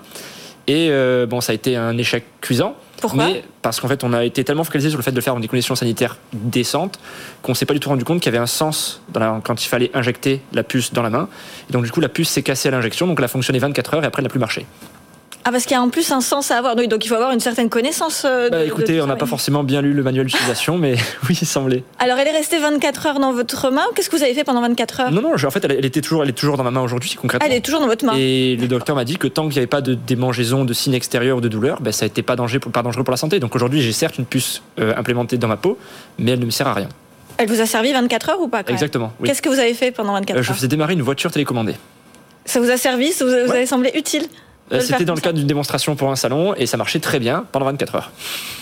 et 0.67 0.89
euh, 0.91 1.25
bon, 1.25 1.39
ça 1.41 1.53
a 1.53 1.55
été 1.55 1.75
un 1.75 1.97
échec 1.97 2.25
cuisant. 2.41 2.75
Pourquoi 2.99 3.27
parce 3.61 3.81
qu'en 3.81 3.89
fait, 3.89 4.05
on 4.05 4.13
a 4.13 4.23
été 4.23 4.45
tellement 4.45 4.63
focalisé 4.63 4.89
sur 4.89 4.97
le 4.97 5.03
fait 5.03 5.11
de 5.11 5.17
le 5.17 5.21
faire 5.21 5.33
dans 5.33 5.41
des 5.41 5.49
conditions 5.49 5.75
sanitaires 5.75 6.15
décentes 6.31 6.99
qu'on 7.41 7.53
s'est 7.53 7.65
pas 7.65 7.73
du 7.73 7.81
tout 7.81 7.89
rendu 7.89 8.05
compte 8.05 8.21
qu'il 8.21 8.31
y 8.31 8.35
avait 8.35 8.41
un 8.41 8.47
sens 8.47 9.01
quand 9.43 9.65
il 9.65 9.67
fallait 9.67 9.91
injecter 9.93 10.39
la 10.53 10.63
puce 10.63 10.93
dans 10.93 11.01
la 11.01 11.09
main. 11.09 11.27
Et 11.69 11.73
donc, 11.73 11.83
du 11.83 11.91
coup, 11.91 11.99
la 11.99 12.07
puce 12.07 12.29
s'est 12.29 12.43
cassée 12.43 12.69
à 12.69 12.71
l'injection, 12.71 13.05
donc 13.05 13.19
elle 13.19 13.25
a 13.25 13.27
fonctionné 13.27 13.59
24 13.59 13.95
heures 13.95 14.03
et 14.03 14.07
après, 14.07 14.21
elle 14.21 14.23
n'a 14.23 14.29
plus 14.29 14.39
marché. 14.39 14.65
Ah, 15.47 15.51
parce 15.53 15.63
qu'il 15.63 15.75
y 15.75 15.79
a 15.79 15.81
en 15.81 15.87
plus 15.87 16.11
un 16.11 16.19
sens 16.19 16.51
à 16.51 16.57
avoir. 16.57 16.75
Donc 16.75 17.05
il 17.05 17.07
faut 17.07 17.15
avoir 17.15 17.31
une 17.31 17.39
certaine 17.39 17.69
connaissance. 17.69 18.23
Euh, 18.25 18.49
bah, 18.49 18.65
écoutez, 18.65 18.99
on 18.99 19.07
n'a 19.07 19.15
pas 19.15 19.25
forcément 19.25 19.63
bien 19.63 19.81
lu 19.81 19.93
le 19.93 20.03
manuel 20.03 20.25
d'utilisation, 20.25 20.77
mais 20.77 20.95
oui, 21.29 21.37
il 21.41 21.47
semblait. 21.47 21.83
Alors 21.99 22.17
elle 22.17 22.27
est 22.27 22.31
restée 22.31 22.59
24 22.59 23.05
heures 23.05 23.19
dans 23.21 23.31
votre 23.31 23.71
main. 23.71 23.85
Qu'est-ce 23.95 24.09
que 24.09 24.17
vous 24.17 24.23
avez 24.23 24.33
fait 24.33 24.43
pendant 24.43 24.59
24 24.59 24.99
heures? 24.99 25.11
Non, 25.11 25.21
non, 25.21 25.31
en 25.41 25.49
fait, 25.49 25.63
elle, 25.63 25.85
était 25.85 26.01
toujours, 26.01 26.23
elle 26.23 26.29
est 26.29 26.33
toujours 26.33 26.57
dans 26.57 26.65
ma 26.65 26.71
main 26.71 26.81
aujourd'hui, 26.81 27.15
concrètement. 27.17 27.47
elle 27.49 27.55
est 27.55 27.61
toujours 27.61 27.79
dans 27.79 27.87
votre 27.87 28.03
main. 28.03 28.11
Et 28.17 28.57
le 28.57 28.67
docteur 28.67 28.97
m'a 28.97 29.05
dit 29.05 29.15
que 29.15 29.27
tant 29.29 29.43
qu'il 29.43 29.53
n'y 29.53 29.59
avait 29.59 29.67
pas 29.67 29.79
de 29.79 29.93
démangeaison, 29.93 30.65
de 30.65 30.73
signes 30.73 30.95
extérieurs 30.95 31.37
ou 31.37 31.41
de 31.41 31.47
douleur, 31.47 31.79
ben, 31.79 31.93
ça 31.93 32.07
n'était 32.07 32.23
pas, 32.23 32.35
dangereux 32.35 32.59
pour, 32.59 32.73
pas 32.73 32.83
dangereux 32.83 33.05
pour 33.05 33.11
la 33.11 33.17
santé. 33.17 33.39
Donc 33.39 33.55
aujourd'hui, 33.55 33.81
j'ai 33.81 33.93
certes 33.93 34.17
une 34.17 34.25
puce 34.25 34.63
euh, 34.79 34.93
implémentée 34.97 35.37
dans 35.37 35.47
ma 35.47 35.55
peau, 35.55 35.77
mais 36.19 36.31
elle 36.31 36.41
ne 36.41 36.45
me 36.45 36.51
sert 36.51 36.67
à 36.67 36.73
rien. 36.73 36.89
Elle 37.37 37.47
vous 37.47 37.61
a 37.61 37.65
servi 37.65 37.93
24 37.93 38.29
heures 38.31 38.41
ou 38.41 38.49
pas 38.49 38.63
Exactement. 38.67 39.13
Qu'est-ce 39.23 39.41
que 39.41 39.47
vous 39.47 39.59
avez 39.59 39.75
fait 39.75 39.93
pendant 39.93 40.11
24 40.11 40.35
euh, 40.35 40.39
heures? 40.39 40.43
Je 40.43 40.51
faisais 40.51 40.67
démarrer 40.67 40.91
une 40.91 41.03
voiture 41.03 41.31
télécommandée. 41.31 41.75
Ça 42.43 42.59
vous 42.59 42.69
a 42.69 42.75
servi? 42.77 43.13
Ça 43.13 43.25
vous, 43.25 43.31
avez 43.31 43.65
semblé 43.65 43.91
utile? 43.93 44.27
C'était 44.79 45.05
dans 45.05 45.15
le 45.15 45.21
cadre 45.21 45.37
d'une 45.37 45.47
démonstration 45.47 45.95
pour 45.95 46.11
un 46.11 46.15
salon 46.15 46.53
et 46.55 46.65
ça 46.65 46.77
marchait 46.77 46.99
très 46.99 47.19
bien 47.19 47.45
pendant 47.51 47.65
24 47.65 47.95
heures. 47.95 48.11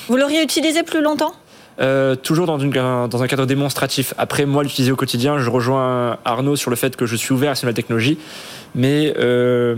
Vous 0.07 0.17
l'auriez 0.17 0.43
utilisé 0.43 0.83
plus 0.83 1.01
longtemps? 1.01 1.33
Euh, 1.81 2.15
toujours 2.15 2.45
dans, 2.45 2.57
une, 2.57 2.71
dans, 2.71 3.23
un 3.23 3.27
cadre 3.27 3.45
démonstratif. 3.45 4.13
Après, 4.17 4.45
moi, 4.45 4.63
l'utiliser 4.63 4.91
au 4.91 4.95
quotidien, 4.95 5.39
je 5.39 5.49
rejoins 5.49 6.17
Arnaud 6.23 6.55
sur 6.55 6.69
le 6.69 6.77
fait 6.77 6.95
que 6.95 7.05
je 7.05 7.15
suis 7.15 7.33
ouvert 7.33 7.51
à 7.51 7.55
cette 7.55 7.63
nouvelle 7.63 7.75
technologie, 7.75 8.17
mais 8.75 9.13
euh, 9.17 9.75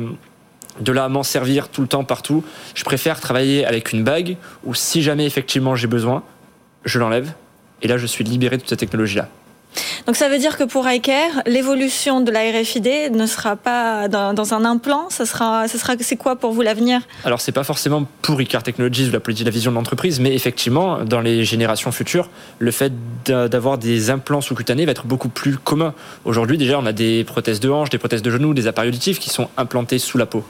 de 0.79 0.91
là 0.91 1.05
à 1.05 1.09
m'en 1.09 1.23
servir 1.23 1.69
tout 1.69 1.81
le 1.81 1.87
temps, 1.87 2.03
partout, 2.03 2.43
je 2.75 2.83
préfère 2.83 3.19
travailler 3.19 3.65
avec 3.65 3.93
une 3.93 4.03
bague 4.03 4.37
où 4.63 4.75
si 4.75 5.01
jamais 5.01 5.25
effectivement 5.25 5.75
j'ai 5.75 5.87
besoin, 5.87 6.23
je 6.85 6.99
l'enlève, 6.99 7.33
et 7.81 7.87
là 7.87 7.97
je 7.97 8.05
suis 8.05 8.23
libéré 8.23 8.57
de 8.57 8.61
toute 8.61 8.69
cette 8.69 8.79
technologie-là. 8.79 9.27
Donc 10.07 10.15
ça 10.15 10.29
veut 10.29 10.39
dire 10.39 10.57
que 10.57 10.63
pour 10.63 10.89
iCare, 10.89 11.43
l'évolution 11.45 12.21
de 12.21 12.31
la 12.31 12.39
RFID 12.39 13.11
ne 13.11 13.25
sera 13.25 13.57
pas 13.57 14.07
dans, 14.07 14.53
un 14.53 14.63
implant, 14.63 15.09
ça 15.09 15.25
sera, 15.25 15.67
ça 15.67 15.77
sera, 15.77 15.95
c'est 15.99 16.15
quoi 16.15 16.37
pour 16.37 16.53
vous 16.53 16.61
l'avenir? 16.61 17.01
Alors 17.25 17.41
c'est 17.41 17.51
pas 17.51 17.65
forcément 17.65 18.05
pour 18.21 18.41
iCare 18.41 18.63
Technologies 18.63 19.09
ou 19.09 19.11
la 19.11 19.19
la 19.19 19.51
vision 19.51 19.71
de 19.71 19.75
l'entreprise, 19.75 20.21
mais 20.21 20.33
effectivement 20.33 21.03
dans 21.03 21.19
les 21.19 21.43
générations 21.43 21.91
futures, 21.91 22.29
le 22.59 22.71
fait 22.71 22.93
d'avoir 23.25 23.77
des 23.77 24.09
implants 24.09 24.39
sous-cutanés 24.39 24.85
va 24.85 24.91
être 24.91 25.05
beaucoup 25.05 25.29
plus 25.29 25.57
commun. 25.57 25.93
Aujourd'hui 26.23 26.57
déjà 26.57 26.79
on 26.79 26.85
a 26.85 26.93
des 26.93 27.25
prothèses 27.25 27.59
de 27.59 27.69
hanche, 27.69 27.89
des 27.89 27.97
prothèses 27.97 28.21
de 28.21 28.31
genoux, 28.31 28.53
des 28.53 28.67
appareils 28.67 28.89
auditifs 28.89 29.19
qui 29.19 29.29
sont 29.29 29.49
implantés 29.57 29.99
sous 29.99 30.17
la 30.17 30.25
peau, 30.25 30.45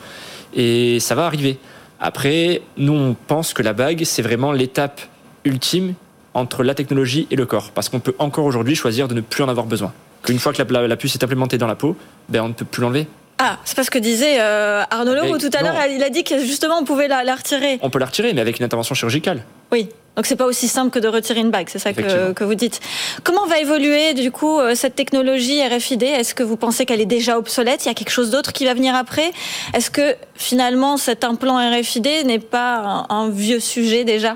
et 0.54 1.00
ça 1.00 1.16
va 1.16 1.26
arriver. 1.26 1.58
Après, 2.00 2.62
nous 2.78 2.94
on 2.94 3.16
pense 3.16 3.54
que 3.54 3.64
la 3.64 3.74
bague 3.74 4.04
c'est 4.04 4.22
vraiment 4.22 4.52
l'étape 4.52 5.02
ultime 5.46 5.96
entre 6.38 6.64
la 6.64 6.76
technologie 6.76 7.28
et 7.32 7.36
le 7.36 7.46
corps. 7.46 7.72
Parce 7.72 7.90
qu'on 7.90 8.00
peut 8.00 8.16
encore 8.20 8.46
aujourd'hui 8.46 8.76
choisir 8.76 9.08
de 9.08 9.16
ne 9.16 9.22
plus 9.22 9.44
en 9.44 9.50
avoir 9.50 9.66
besoin. 9.66 9.92
Qu'une 10.24 10.40
fois 10.40 10.54
que 10.54 10.62
la, 10.62 10.96
puce 10.96 11.16
est 11.16 11.24
implémentée 11.24 11.58
dans 11.58 11.68
la 11.68 11.76
peau, 11.76 11.96
ben 12.30 12.42
on 12.42 12.50
ne 12.50 12.54
peut 12.54 12.66
plus 12.66 12.82
l'enlever. 12.82 13.08
Ah, 13.40 13.58
c'est 13.66 13.76
parce 13.76 13.90
que 13.90 14.00
disait 14.00 14.40
euh, 14.40 14.84
Arnaud 14.90 15.14
Leroux 15.14 15.38
tout 15.38 15.50
à 15.54 15.62
l'heure, 15.62 15.76
il 15.90 16.04
a 16.04 16.10
dit 16.10 16.24
que 16.24 16.40
justement 16.40 16.80
on 16.80 16.86
pouvait 16.86 17.08
la, 17.08 17.36
retirer. 17.36 17.80
On 17.82 17.90
peut 17.90 18.00
la 18.00 18.08
retirer, 18.08 18.34
mais 18.34 18.42
avec 18.42 18.60
une 18.60 18.66
intervention 18.66 18.96
chirurgicale. 18.96 19.44
Oui, 19.72 19.90
donc 20.16 20.26
c'est 20.26 20.36
pas 20.36 20.46
aussi 20.46 20.68
simple 20.68 20.90
que 20.90 20.98
de 20.98 21.08
retirer 21.08 21.40
une 21.40 21.52
bague, 21.52 21.68
c'est 21.70 21.78
ça 21.78 21.94
que, 21.94 22.34
que, 22.34 22.44
vous 22.44 22.56
dites. 22.56 22.80
Comment 23.24 23.46
va 23.46 23.60
évoluer 23.60 24.16
du 24.16 24.32
coup 24.32 24.60
euh, 24.60 24.74
cette 24.74 24.96
technologie 24.96 25.62
RFID 25.64 26.02
Est-ce 26.02 26.34
que 26.34 26.42
vous 26.42 26.58
pensez 26.58 26.88
qu'elle 26.88 27.02
est 27.02 27.06
déjà 27.06 27.38
obsolète? 27.38 27.86
Il 27.86 27.90
y 27.90 27.92
a 27.92 27.94
quelque 27.94 28.10
chose 28.10 28.32
d'autre 28.32 28.54
qui 28.54 28.66
va 28.66 28.74
venir 28.74 28.96
après? 28.96 29.32
Est-ce 29.76 29.92
que 29.92 30.16
finalement 30.34 30.98
cet 30.98 31.24
implant 31.24 31.58
RFID 31.58 32.26
n'est 32.26 32.40
pas 32.40 33.06
un 33.10 33.30
vieux 33.30 33.60
sujet 33.60 34.04
déjà? 34.04 34.36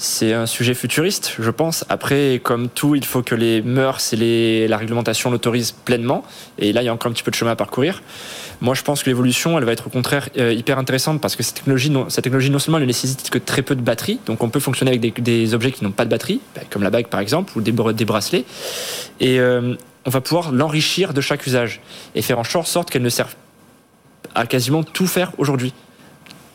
C'est 0.00 0.32
un 0.32 0.46
sujet 0.46 0.74
futuriste, 0.74 1.34
je 1.40 1.50
pense. 1.50 1.84
Après, 1.88 2.40
comme 2.40 2.68
tout, 2.68 2.94
il 2.94 3.04
faut 3.04 3.22
que 3.22 3.34
les 3.34 3.62
mœurs 3.62 4.12
et 4.12 4.68
la 4.68 4.76
réglementation 4.76 5.28
l'autorisent 5.28 5.72
pleinement. 5.72 6.22
Et 6.56 6.72
là, 6.72 6.82
il 6.82 6.84
y 6.84 6.88
a 6.88 6.94
encore 6.94 7.10
un 7.10 7.12
petit 7.12 7.24
peu 7.24 7.32
de 7.32 7.36
chemin 7.36 7.50
à 7.50 7.56
parcourir. 7.56 8.00
Moi, 8.60 8.76
je 8.76 8.82
pense 8.82 9.02
que 9.02 9.10
l'évolution, 9.10 9.58
elle 9.58 9.64
va 9.64 9.72
être 9.72 9.88
au 9.88 9.90
contraire 9.90 10.28
euh, 10.38 10.52
hyper 10.52 10.78
intéressante 10.78 11.20
parce 11.20 11.34
que 11.34 11.42
cette 11.42 11.56
technologie, 11.56 11.90
non, 11.90 12.08
cette 12.10 12.22
technologie, 12.22 12.48
non 12.48 12.60
seulement 12.60 12.78
ne 12.78 12.84
nécessite 12.84 13.28
que 13.28 13.38
très 13.38 13.62
peu 13.62 13.74
de 13.74 13.80
batterie, 13.80 14.20
donc 14.24 14.40
on 14.44 14.50
peut 14.50 14.60
fonctionner 14.60 14.92
avec 14.92 15.20
des, 15.20 15.54
objets 15.54 15.72
qui 15.72 15.82
n'ont 15.82 15.90
pas 15.90 16.04
de 16.04 16.10
batterie, 16.10 16.40
bah, 16.54 16.62
comme 16.70 16.84
la 16.84 16.90
bague 16.90 17.08
par 17.08 17.18
exemple, 17.18 17.52
ou 17.56 17.60
des, 17.60 17.72
des 17.72 18.04
bracelets. 18.04 18.44
Et 19.18 19.40
euh, 19.40 19.74
on 20.06 20.10
va 20.10 20.20
pouvoir 20.20 20.52
l'enrichir 20.52 21.12
de 21.12 21.20
chaque 21.20 21.44
usage 21.44 21.80
et 22.14 22.22
faire 22.22 22.38
en 22.38 22.44
sorte 22.44 22.88
qu'elle 22.88 23.02
ne 23.02 23.08
serve 23.08 23.34
à 24.36 24.46
quasiment 24.46 24.84
tout 24.84 25.08
faire 25.08 25.32
aujourd'hui 25.38 25.72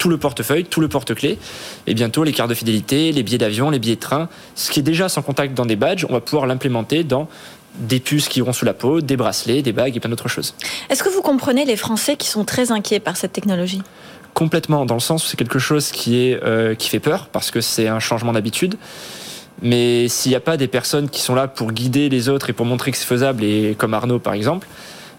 tout 0.04 0.10
le 0.10 0.18
portefeuille, 0.18 0.66
tout 0.66 0.82
le 0.82 0.90
porte-clés, 0.90 1.40
et 1.88 1.94
bientôt 1.94 2.26
les 2.26 2.34
cartes 2.34 2.50
de 2.50 2.56
fidélité, 2.56 3.14
les 3.14 3.24
billets 3.24 3.38
d'avion, 3.38 3.70
les 3.70 3.80
billets 3.80 3.96
de 3.96 4.02
train, 4.02 4.28
ce 4.54 4.70
qui 4.70 4.82
est 4.82 4.84
déjà 4.84 5.08
sans 5.08 5.22
contact 5.22 5.54
dans 5.54 5.66
des 5.66 5.78
badges, 5.78 6.06
on 6.10 6.12
va 6.12 6.20
pouvoir 6.20 6.46
l'implémenter 6.46 7.06
dans 7.06 7.30
des 7.76 8.02
puces 8.02 8.28
qui 8.28 8.40
iront 8.40 8.52
sous 8.52 8.66
la 8.66 8.74
peau, 8.74 9.00
des 9.00 9.16
bracelets, 9.16 9.62
des 9.62 9.72
bagues 9.72 9.96
et 9.96 10.02
plein 10.02 10.10
d'autres 10.10 10.28
choses. 10.28 10.56
Est-ce 10.90 11.04
que 11.04 11.10
vous 11.10 11.22
comprenez 11.22 11.64
les 11.64 11.78
Français 11.78 12.18
qui 12.18 12.28
sont 12.28 12.44
très 12.44 12.74
inquiets 12.74 13.00
par 13.00 13.16
cette 13.16 13.32
technologie? 13.32 13.82
Complètement, 14.34 14.86
dans 14.86 14.96
le 14.96 15.00
sens 15.00 15.24
où 15.24 15.30
c'est 15.30 15.38
quelque 15.38 15.58
chose 15.58 15.90
qui, 15.92 16.18
est, 16.18 16.44
euh, 16.44 16.76
qui 16.76 16.90
fait 16.90 17.00
peur, 17.00 17.30
parce 17.32 17.50
que 17.50 17.62
c'est 17.62 17.88
un 17.88 18.02
changement 18.02 18.34
d'habitude. 18.34 18.76
Mais 19.62 20.10
s'il 20.10 20.32
n'y 20.32 20.36
a 20.36 20.42
pas 20.42 20.58
des 20.58 20.68
personnes 20.68 21.08
qui 21.08 21.22
sont 21.22 21.34
là 21.34 21.48
pour 21.48 21.72
guider 21.72 22.10
les 22.10 22.28
autres 22.28 22.50
et 22.50 22.54
pour 22.54 22.66
montrer 22.66 22.92
que 22.92 22.98
c'est 22.98 23.06
faisable, 23.06 23.42
et 23.46 23.74
comme 23.78 23.94
Arnaud 23.94 24.20
par 24.20 24.34
exemple, 24.34 24.68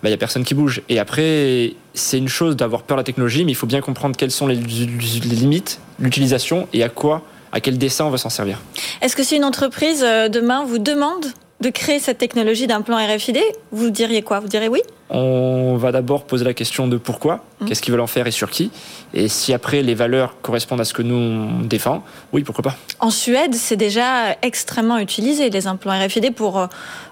bah, 0.05 0.11
n'y 0.11 0.15
a 0.15 0.19
personne 0.19 0.45
qui 0.45 0.53
bouge. 0.53 0.83
Et 0.91 0.99
après, 0.99 1.73
c'est 1.95 2.19
une 2.19 2.29
chose 2.29 2.57
d'avoir 2.57 2.83
peur 2.83 2.99
de 2.99 3.01
la 3.01 3.05
technologie, 3.05 3.43
mais 3.47 3.53
il 3.53 3.55
faut 3.55 3.67
bien 3.67 3.81
comprendre 3.81 4.15
quelles 4.19 4.31
sont 4.31 4.47
les, 4.47 4.57
limites, 4.57 5.81
l'utilisation 5.99 6.69
et 6.75 6.83
à 6.83 6.91
quoi, 6.91 7.23
à 7.53 7.61
quel 7.61 7.79
dessin 7.79 8.05
on 8.05 8.11
va 8.11 8.19
s'en 8.19 8.29
servir. 8.29 8.61
Est-ce 9.01 9.17
que 9.17 9.23
si 9.23 9.37
une 9.37 9.45
entreprise 9.45 10.05
euh, 10.05 10.29
demain 10.29 10.67
vous 10.67 10.77
demande 10.77 11.25
de 11.63 11.71
créer 11.71 12.01
cette 12.01 12.19
technologie 12.19 12.67
d'un 12.67 12.83
plan 12.83 12.99
RFID, 12.99 13.39
vous 13.73 13.89
diriez 13.89 14.21
quoi? 14.21 14.41
Vous 14.41 14.49
direz 14.49 14.69
oui? 14.69 14.83
On 15.09 15.79
va 15.79 15.91
d'abord 15.91 16.25
poser 16.25 16.45
la 16.45 16.53
question 16.53 16.87
de 16.87 16.99
pourquoi, 16.99 17.43
mmh. 17.61 17.67
qu'est-ce 17.67 17.81
qu'ils 17.81 17.93
veulent 17.93 18.03
en 18.03 18.07
faire 18.07 18.27
et 18.27 18.31
sur 18.31 18.51
qui. 18.51 18.71
Et 19.15 19.29
si 19.29 19.55
après 19.55 19.81
les 19.81 19.95
valeurs 19.95 20.37
correspondent 20.43 20.83
à 20.83 20.85
ce 20.85 20.93
que 20.93 21.01
nous 21.01 21.15
on 21.15 21.63
défend, 21.63 22.05
oui, 22.35 22.43
pourquoi 22.43 22.65
pas. 22.65 22.77
En 23.01 23.09
Suède, 23.09 23.55
c'est 23.55 23.77
déjà 23.77 24.37
extrêmement 24.43 24.99
utilisé 24.99 25.49
les 25.49 25.67
implants 25.67 25.99
RFID 25.99 26.35
pour 26.35 26.59
euh, 26.59 26.67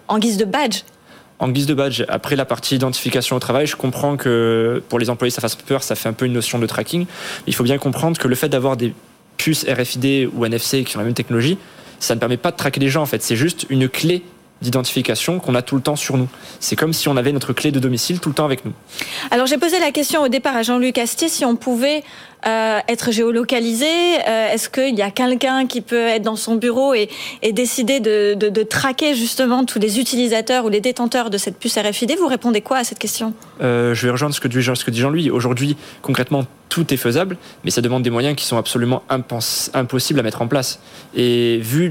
en 0.09 0.19
guise 0.19 0.37
de 0.37 0.45
badge 0.45 0.83
en 1.43 1.49
guise 1.49 1.67
de 1.67 1.75
badge, 1.75 2.05
après 2.09 2.37
la 2.37 2.45
partie 2.45 2.77
identification 2.77 3.35
au 3.35 3.41
travail, 3.41 3.67
je 3.67 3.75
comprends 3.75 4.17
que 4.17 4.81
pour 4.89 5.01
les 5.01 5.11
employés 5.11 5.33
ça 5.33 5.41
fasse 5.41 5.57
peur, 5.57 5.83
ça 5.83 5.97
fait 5.97 6.09
un 6.09 6.13
peu 6.13 6.25
une 6.25 6.33
notion 6.33 6.61
de 6.61 6.67
tracking. 6.67 7.05
Il 7.49 7.55
faut 7.55 7.65
bien 7.65 7.79
comprendre 7.79 8.17
que 8.17 8.29
le 8.29 8.37
fait 8.37 8.49
d'avoir 8.49 8.77
des 8.77 8.95
puces 9.39 9.67
RFID 9.69 10.31
ou 10.33 10.47
NFC 10.47 10.85
qui 10.85 10.97
ont 10.97 11.01
la 11.01 11.05
même 11.05 11.15
technologie, 11.15 11.59
ça 11.99 12.15
ne 12.15 12.21
permet 12.21 12.37
pas 12.37 12.53
de 12.53 12.57
traquer 12.57 12.79
les 12.79 12.89
gens 12.89 13.03
en 13.03 13.07
fait. 13.07 13.25
C'est 13.25 13.35
juste 13.35 13.67
une 13.71 13.89
clé 13.89 14.23
d'identification 14.63 15.41
qu'on 15.41 15.57
a 15.57 15.63
tout 15.63 15.75
le 15.75 15.83
temps 15.83 15.97
sur 15.97 16.17
nous. 16.17 16.29
C'est 16.61 16.77
comme 16.77 16.93
si 16.93 17.09
on 17.09 17.17
avait 17.17 17.33
notre 17.33 17.53
clé 17.53 17.73
de 17.73 17.81
domicile 17.81 18.21
tout 18.21 18.29
le 18.29 18.37
temps 18.37 18.45
avec 18.45 18.65
nous. 18.65 18.73
Alors 19.33 19.47
j'ai 19.47 19.59
posé 19.59 19.81
la 19.81 19.91
question 19.91 20.23
au 20.23 20.29
départ 20.29 20.55
à 20.55 20.63
Jean-Luc 20.63 20.97
Astier 20.97 21.29
si 21.29 21.45
on 21.45 21.57
pouvait 21.57 22.05
euh, 22.47 22.81
être 22.89 23.11
géolocalisé 23.11 23.87
Est-ce 24.17 24.69
qu'il 24.69 24.97
y 24.97 25.03
a 25.03 25.11
quelqu'un 25.11 25.67
qui 25.67 25.81
peut 25.81 26.07
être 26.07 26.23
dans 26.23 26.37
son 26.37 26.57
bureau 26.57 26.95
et, 26.95 27.09
décider 27.53 28.01
de, 28.01 28.63
traquer 28.63 29.15
justement 29.15 29.65
tous 29.65 29.79
les 29.79 30.01
utilisateurs 30.01 30.65
ou 30.65 30.69
les 30.69 30.81
détenteurs 30.81 31.31
de 31.31 31.39
cette 31.39 31.59
puce 31.59 31.77
RFID 31.79 32.17
Vous 32.19 32.27
répondez 32.27 32.61
quoi 32.61 32.79
à 32.79 32.85
cette 32.85 32.99
question? 32.99 33.35
Je 33.61 34.01
vais 34.01 34.11
rejoindre 34.11 34.35
ce 34.35 34.41
que 34.41 34.49
dit 34.49 35.01
Jean-Louis. 35.01 35.31
Aujourd'hui, 35.31 35.77
concrètement, 36.03 36.45
tout 36.73 36.95
est 36.95 36.97
faisable, 36.97 37.37
mais 37.65 37.71
ça 37.71 37.83
demande 37.83 38.03
des 38.03 38.09
moyens 38.09 38.35
qui 38.35 38.47
sont 38.47 38.57
absolument 38.57 39.03
impossibles 39.11 40.19
à 40.19 40.23
mettre 40.23 40.41
en 40.41 40.49
place. 40.49 40.81
Et 41.15 41.59
vu 41.59 41.91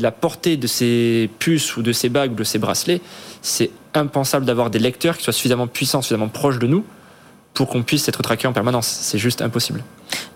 la 0.00 0.10
portée 0.10 0.56
de 0.56 0.66
ces 0.66 1.30
puces 1.38 1.76
ou 1.76 1.82
de 1.82 1.92
ces 1.92 2.08
bagues 2.08 2.32
ou 2.32 2.34
de 2.34 2.42
ces 2.42 2.58
bracelets, 2.58 3.00
c'est 3.40 3.70
impensable 3.94 4.44
d'avoir 4.44 4.70
des 4.70 4.80
lecteurs 4.80 5.16
qui 5.16 5.22
soient 5.22 5.32
suffisamment 5.32 5.68
puissants, 5.68 6.02
suffisamment 6.02 6.26
proches 6.26 6.58
de 6.58 6.66
nous 6.66 6.84
pour 7.56 7.68
qu'on 7.68 7.82
puisse 7.82 8.06
être 8.08 8.22
traqué 8.22 8.46
en 8.46 8.52
permanence. 8.52 8.86
C'est 8.86 9.18
juste 9.18 9.40
impossible. 9.40 9.82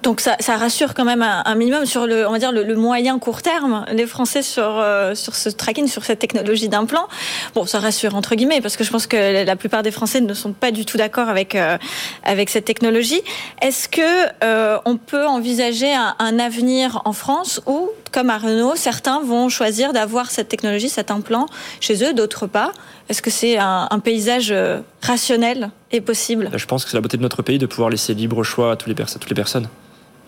Donc 0.02 0.20
ça, 0.20 0.37
rassure 0.56 0.94
quand 0.94 1.04
même 1.04 1.22
un, 1.22 1.54
minimum 1.54 1.85
sur 1.85 2.06
le, 2.06 2.26
on 2.26 2.33
va 2.33 2.38
dire 2.38 2.52
le, 2.52 2.74
moyen 2.74 3.18
court 3.18 3.42
terme, 3.42 3.85
les 3.92 4.06
Français 4.06 4.42
sur 4.42 4.64
euh, 4.64 5.14
sur 5.14 5.37
ce 5.37 5.50
tracking, 5.50 5.87
sur 5.87 6.04
cette 6.04 6.18
technologie 6.18 6.70
d'implant. 6.70 7.06
Bon, 7.54 7.66
ça 7.66 7.78
rassure 7.78 8.14
entre 8.14 8.35
guillemets 8.35 8.62
parce 8.62 8.78
que 8.78 8.85
je 8.85 8.90
pense 8.90 9.06
que 9.06 9.44
la 9.44 9.56
plupart 9.56 9.83
des 9.83 9.90
Français 9.90 10.22
ne 10.22 10.33
sont 10.33 10.52
pas 10.52 10.70
du 10.70 10.87
tout 10.87 10.96
d'accord 10.96 11.28
avec 11.28 11.54
euh, 11.54 11.76
avec 12.24 12.48
cette 12.48 12.64
technologie. 12.64 13.20
Est-ce 13.61 13.88
que 13.88 14.00
euh, 14.42 14.78
on 14.87 14.96
peut 14.96 15.26
envisager 15.26 15.92
un, 15.92 16.14
un, 16.18 16.38
avenir 16.38 17.02
en 17.04 17.12
France 17.12 17.61
où, 17.66 17.90
comme 18.12 18.31
à 18.31 18.38
Renault, 18.38 18.75
certains 18.77 19.20
vont 19.20 19.49
choisir 19.49 19.92
d'avoir 19.92 20.31
cette 20.31 20.49
technologie, 20.49 20.88
cet 20.88 21.11
implant 21.11 21.46
chez 21.81 22.05
eux, 22.05 22.12
d'autres 22.12 22.46
pas 22.46 22.73
Est-ce 23.09 23.23
que 23.23 23.31
c'est 23.31 23.59
un, 23.59 23.88
paysage 24.03 24.55
rationnel 25.03 25.70
et 25.92 26.01
possible? 26.01 26.51
Je 26.55 26.66
pense 26.66 26.85
que 26.85 26.90
c'est 26.90 26.96
la 26.96 27.01
beauté 27.01 27.16
de 27.16 27.23
notre 27.23 27.42
pays 27.42 27.59
de 27.59 27.66
pouvoir 27.66 27.90
laisser 27.90 28.14
libre 28.14 28.42
choix 28.42 28.73
à 28.73 28.77
toutes 28.77 28.88
les 28.88 29.35
personnes 29.35 29.68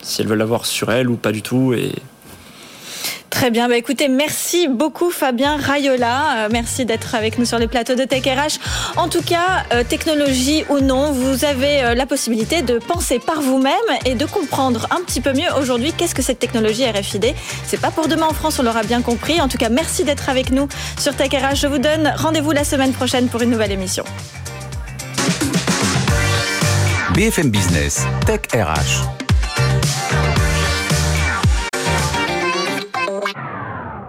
si 0.03 0.21
elles 0.21 0.27
veulent 0.27 0.37
l'avoir 0.37 0.65
sur 0.65 0.91
elles 0.91 1.09
ou 1.09 1.15
pas 1.15 1.31
du 1.31 1.41
tout. 1.41 1.73
Et 1.73 1.91
Très 3.29 3.51
bien, 3.51 3.67
bah 3.67 3.75
écoutez, 3.75 4.07
merci 4.07 4.67
beaucoup 4.67 5.09
Fabien 5.09 5.57
Rayola, 5.57 6.45
euh, 6.45 6.49
merci 6.51 6.85
d'être 6.85 7.15
avec 7.15 7.39
nous 7.39 7.45
sur 7.45 7.57
les 7.57 7.67
plateaux 7.67 7.95
de 7.95 8.03
Tech 8.03 8.23
RH. 8.23 8.59
En 8.95 9.09
tout 9.09 9.21
cas, 9.23 9.65
euh, 9.73 9.83
technologie 9.83 10.63
ou 10.69 10.79
non, 10.79 11.11
vous 11.11 11.43
avez 11.43 11.83
euh, 11.83 11.95
la 11.95 12.05
possibilité 12.05 12.61
de 12.61 12.77
penser 12.77 13.19
par 13.19 13.41
vous-même 13.41 13.73
et 14.05 14.15
de 14.15 14.25
comprendre 14.25 14.87
un 14.91 15.01
petit 15.01 15.19
peu 15.19 15.33
mieux 15.33 15.51
aujourd'hui 15.59 15.91
qu'est-ce 15.97 16.15
que 16.15 16.21
cette 16.21 16.39
technologie 16.39 16.85
RFID. 16.85 17.33
C'est 17.65 17.81
pas 17.81 17.91
pour 17.91 18.07
demain 18.07 18.27
en 18.27 18.33
France, 18.33 18.59
on 18.59 18.63
l'aura 18.63 18.83
bien 18.83 19.01
compris. 19.01 19.41
En 19.41 19.47
tout 19.47 19.57
cas, 19.57 19.69
merci 19.69 20.03
d'être 20.03 20.29
avec 20.29 20.51
nous 20.51 20.67
sur 20.99 21.15
Tech 21.15 21.31
RH. 21.31 21.55
Je 21.55 21.67
vous 21.67 21.79
donne 21.79 22.13
rendez-vous 22.15 22.51
la 22.51 22.63
semaine 22.63 22.93
prochaine 22.93 23.27
pour 23.27 23.41
une 23.41 23.49
nouvelle 23.49 23.71
émission. 23.71 24.03
BFM 27.15 27.49
Business, 27.49 28.05
Tech 28.25 28.41
RH. 28.53 29.22